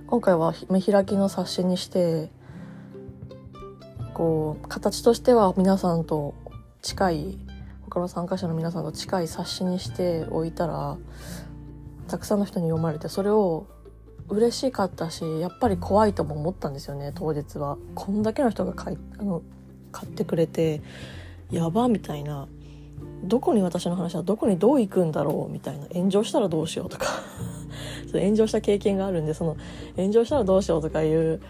[0.08, 2.30] 今回は見開きの冊子にして
[4.14, 6.36] こう形としては皆さんと
[6.82, 7.38] 近い
[7.84, 10.98] 他の参加者の皆さんと近い冊子にしておいたら
[12.08, 13.68] たくさんの人に読まれてそれを
[14.30, 17.78] 嬉しかったしやっぱり怖いとも思ったんですよね当日は。
[17.96, 19.42] こんだけの人が買いあの
[19.92, 20.82] 買ってくれて
[21.52, 22.48] やばみたいな。
[23.24, 25.88] どこに私の話はどこにどう行くんだろうみたいな。
[25.94, 27.08] 炎上したらどうしようとか。
[28.12, 29.58] そ炎上した経験があるんでその
[29.95, 31.41] 炎上したらどうしようとかいう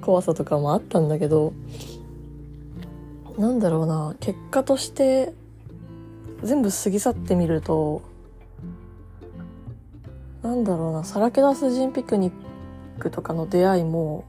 [0.00, 1.52] 怖さとかもあったんだけど
[3.36, 4.14] なんだろうな。
[4.20, 5.32] 結果として
[6.42, 8.02] 全部過ぎ去ってみると
[10.42, 11.04] なんだろうな。
[11.04, 12.32] さらけ出す人ピクニッ
[12.98, 14.24] クとかの出会いも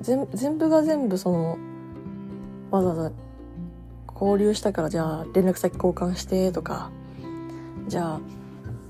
[0.00, 1.58] 全部が全部その
[2.70, 3.12] わざわざ
[4.14, 6.90] 交流したからじゃあ連絡先交換してとか。
[7.88, 8.20] じゃあ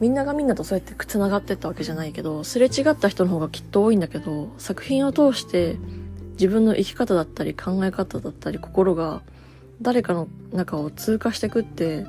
[0.00, 5.76] みんながみんなとそうやってつながってったわけじゃないけどすれ違った人の方がきっと多いんだけど作品を通して
[6.32, 9.22] 自分の生き方だったり考え方だったり心が
[9.82, 12.06] 誰かの中を通過してくって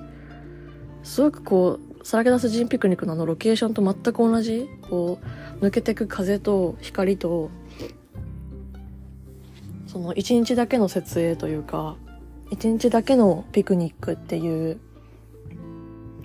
[1.04, 5.20] すごくこうさらけ出すジンピクニックのあのロケーションと全く同じこ
[5.62, 7.50] う抜けてく風と光と
[9.88, 11.96] その一日だけの設営というか
[12.52, 14.80] 一日だけのピクニックっていう。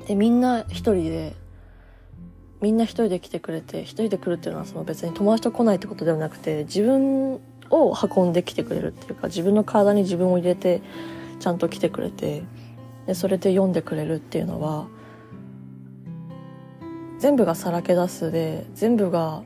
[0.06, 1.36] でみんな一人で
[2.60, 7.40] みんな一人で来てくれて一人で来るっていうのはその別に友達と来ないってことではなくて自分
[7.70, 10.82] を運んできてくれるっていうか自分の体に自分を入れて
[11.38, 12.42] ちゃんと来てくれて
[13.06, 14.88] でそれで読んでくれるっていうのは
[17.18, 19.42] 全部がさらけ出すで全部が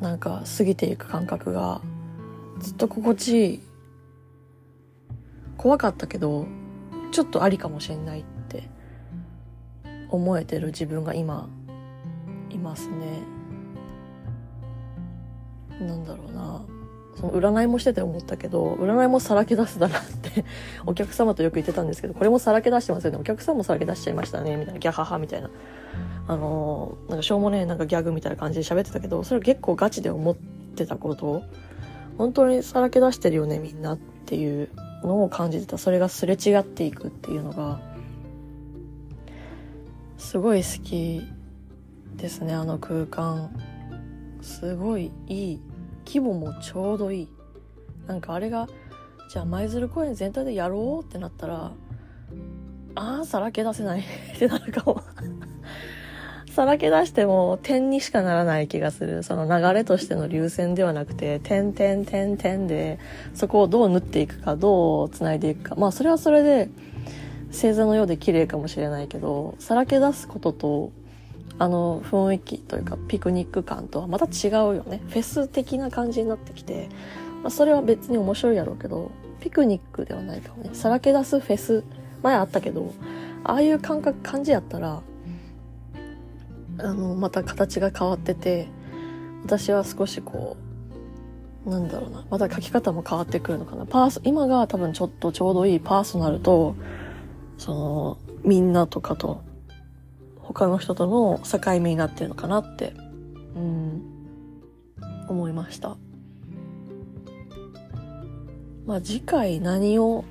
[0.00, 1.80] なんか過ぎていく感覚が
[2.60, 3.60] ずっと心地いい
[5.64, 6.46] 怖かったけど
[7.10, 8.64] ちょっとありかもしれないって
[10.10, 11.48] 思えてる自分が今
[12.50, 13.22] いますね。
[15.80, 16.62] なんだろうな。
[17.16, 20.44] その占いもしてて思ったけど占いもさらけ出すだなって
[20.84, 23.18] お客様とよく言ってたんですけどこれもさらけ出してますよね。
[23.18, 24.80] お客さんもさらけ出しちゃいましたねみたいな。
[24.80, 25.48] ギャハハみたいな。
[26.28, 30.36] あのなんかしょうもねえなんかギャグみたいな感じで喋ってたけどそれ結構ガチで思っ
[30.76, 31.42] てたこと
[32.18, 34.68] 本当にさらけ出してるよねみんなっていう
[35.04, 35.78] のを感じてた。
[35.78, 37.80] それがすれ違っていくっていうのが
[40.16, 41.22] すごい好き
[42.16, 43.50] ですねあの空間。
[44.40, 45.60] すごいいい
[46.06, 47.28] 規模もちょうどいい。
[48.06, 48.68] なんかあれが
[49.30, 51.72] じゃあ舞鶴公園全体でやろうってなったら
[52.94, 54.00] ああさらけ出せない。
[54.00, 55.02] ってなるかも。
[56.54, 59.24] さらけ出しても点にしかならない気がする。
[59.24, 63.00] その流れとしての流線ではなくて点点点点で
[63.34, 65.74] そこをどう縫っていくかどうつないでいくか。
[65.74, 66.68] まあそれはそれで
[67.50, 70.92] 星座のようで綺麗かもしれないけどさらけ出すことと
[71.58, 75.00] あの雰囲気というかピクニック感とはまた違うよね。
[75.08, 76.88] フェス的な感じになってきて、
[77.42, 79.10] まあ、それは別に面白いやろうけど
[79.40, 80.70] ピクニックではないかもね。
[80.72, 81.82] さらけ出すフェス
[82.22, 82.92] 前あったけど
[83.42, 85.02] ああいう感覚感じやったら
[86.78, 88.68] あのまた形が変わってて
[89.44, 90.56] 私は少しこ
[91.66, 93.86] うなんだろうなまた書き方も変わってくるのかな。
[93.86, 96.74] パーソ今が多分ちょっとちょうどいいパーソナルと
[97.56, 99.42] そのみんなとかと
[100.38, 102.92] 他の人との境目になってるのかなって、
[103.56, 104.02] うん、
[105.28, 105.96] 思いました。
[108.86, 110.24] まあ次回何を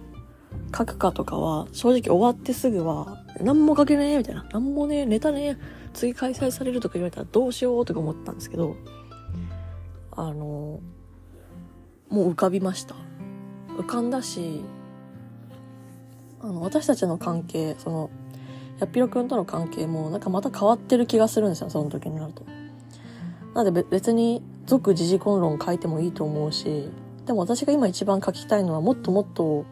[0.76, 4.46] 書くかとかは正直終わってすぐは何も書けねえみたいな。
[4.52, 5.58] 何もねネタね
[5.94, 8.76] 次開催されるとか言われたらどうしようとか思ったんですけど
[10.12, 10.80] あの
[12.10, 12.96] もう浮かびました
[13.78, 14.64] 浮かんだし
[16.42, 18.10] あの私たちの関係その
[18.80, 22.44] やっぴろくんとの関係もなんかまた変わってる気がするんですよその時になると。
[23.54, 26.90] なので別に俗時事婚論書いてもいいと思うし
[27.26, 29.66] でも私が今一番書きたいのはもっともっと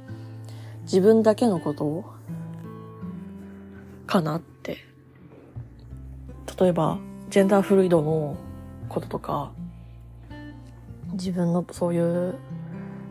[0.83, 2.05] 自分だけのこと
[4.05, 4.41] かなっ
[6.61, 6.99] 例えば
[7.31, 8.37] ジェンダーフルイドの
[8.87, 9.51] こととか
[11.13, 12.35] 自分のそういう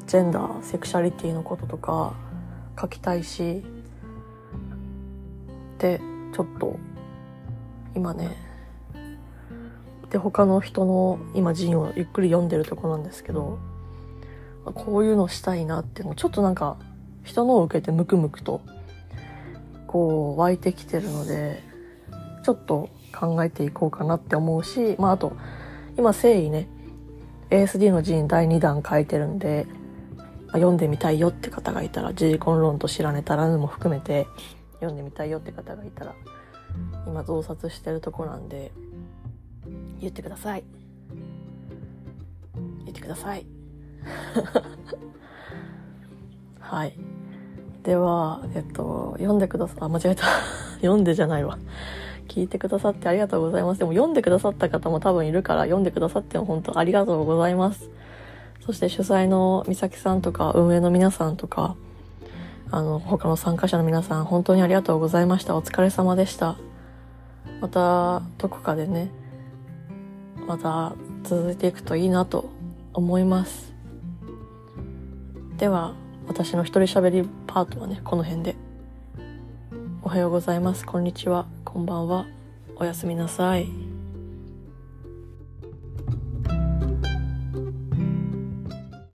[0.07, 2.15] ジェンダーセクシャリティのこととか
[2.81, 3.65] 書きたいし
[5.79, 6.01] で
[6.33, 6.79] ちょっと
[7.97, 8.37] 今ね
[10.11, 13.59] で他の人の今陣をゆっくり読んでるとこなんですけど
[14.65, 16.77] こういうのしたいなっていうのちょっとなんか
[17.25, 18.61] 人のを受けてムクムクと
[19.89, 21.65] こう湧いてきてるので
[22.45, 25.33] ちょっと考えていこうかなって思うしまああと
[25.97, 26.69] 今誠意ね
[27.51, 29.67] ASD の陣第2弾書いてるんで、
[30.17, 34.27] まあ、読んでみたいよって方がいたら時事婚論と知らねたらぬも含めて
[34.75, 36.15] 読んでみたいよって方がいたら
[37.07, 38.73] 今増刷してるとこなんで
[40.01, 40.65] 言ってください。
[42.85, 43.47] 言ってください。
[46.59, 46.97] はい。
[47.83, 50.25] ではえっと読んでくださあ間違えた。
[50.81, 51.59] 読んでじゃないわ。
[52.31, 53.81] 聞いてくださってありがとうございます。
[53.81, 57.91] でも読んでくださった方も多分いるから読んでくださっても本当ありがとうございます。
[58.65, 61.75] そして主催の美咲さんとか運営の皆さんとか、
[62.71, 65.57] あの、他の参加者の皆さん本当にありがとうございました。
[65.57, 66.57] お疲れ様でした。
[67.61, 69.11] また、どこかでね、
[70.47, 70.95] また
[71.25, 72.49] 続いていくといいなと
[72.95, 73.75] 思います。
[75.57, 75.95] では、
[76.29, 78.55] 私の一人喋りパートはね、この辺で。
[80.03, 80.87] おはようございます。
[80.87, 81.60] こんにちは。
[81.73, 82.27] こんばんは。
[82.75, 83.90] おやすみなさい。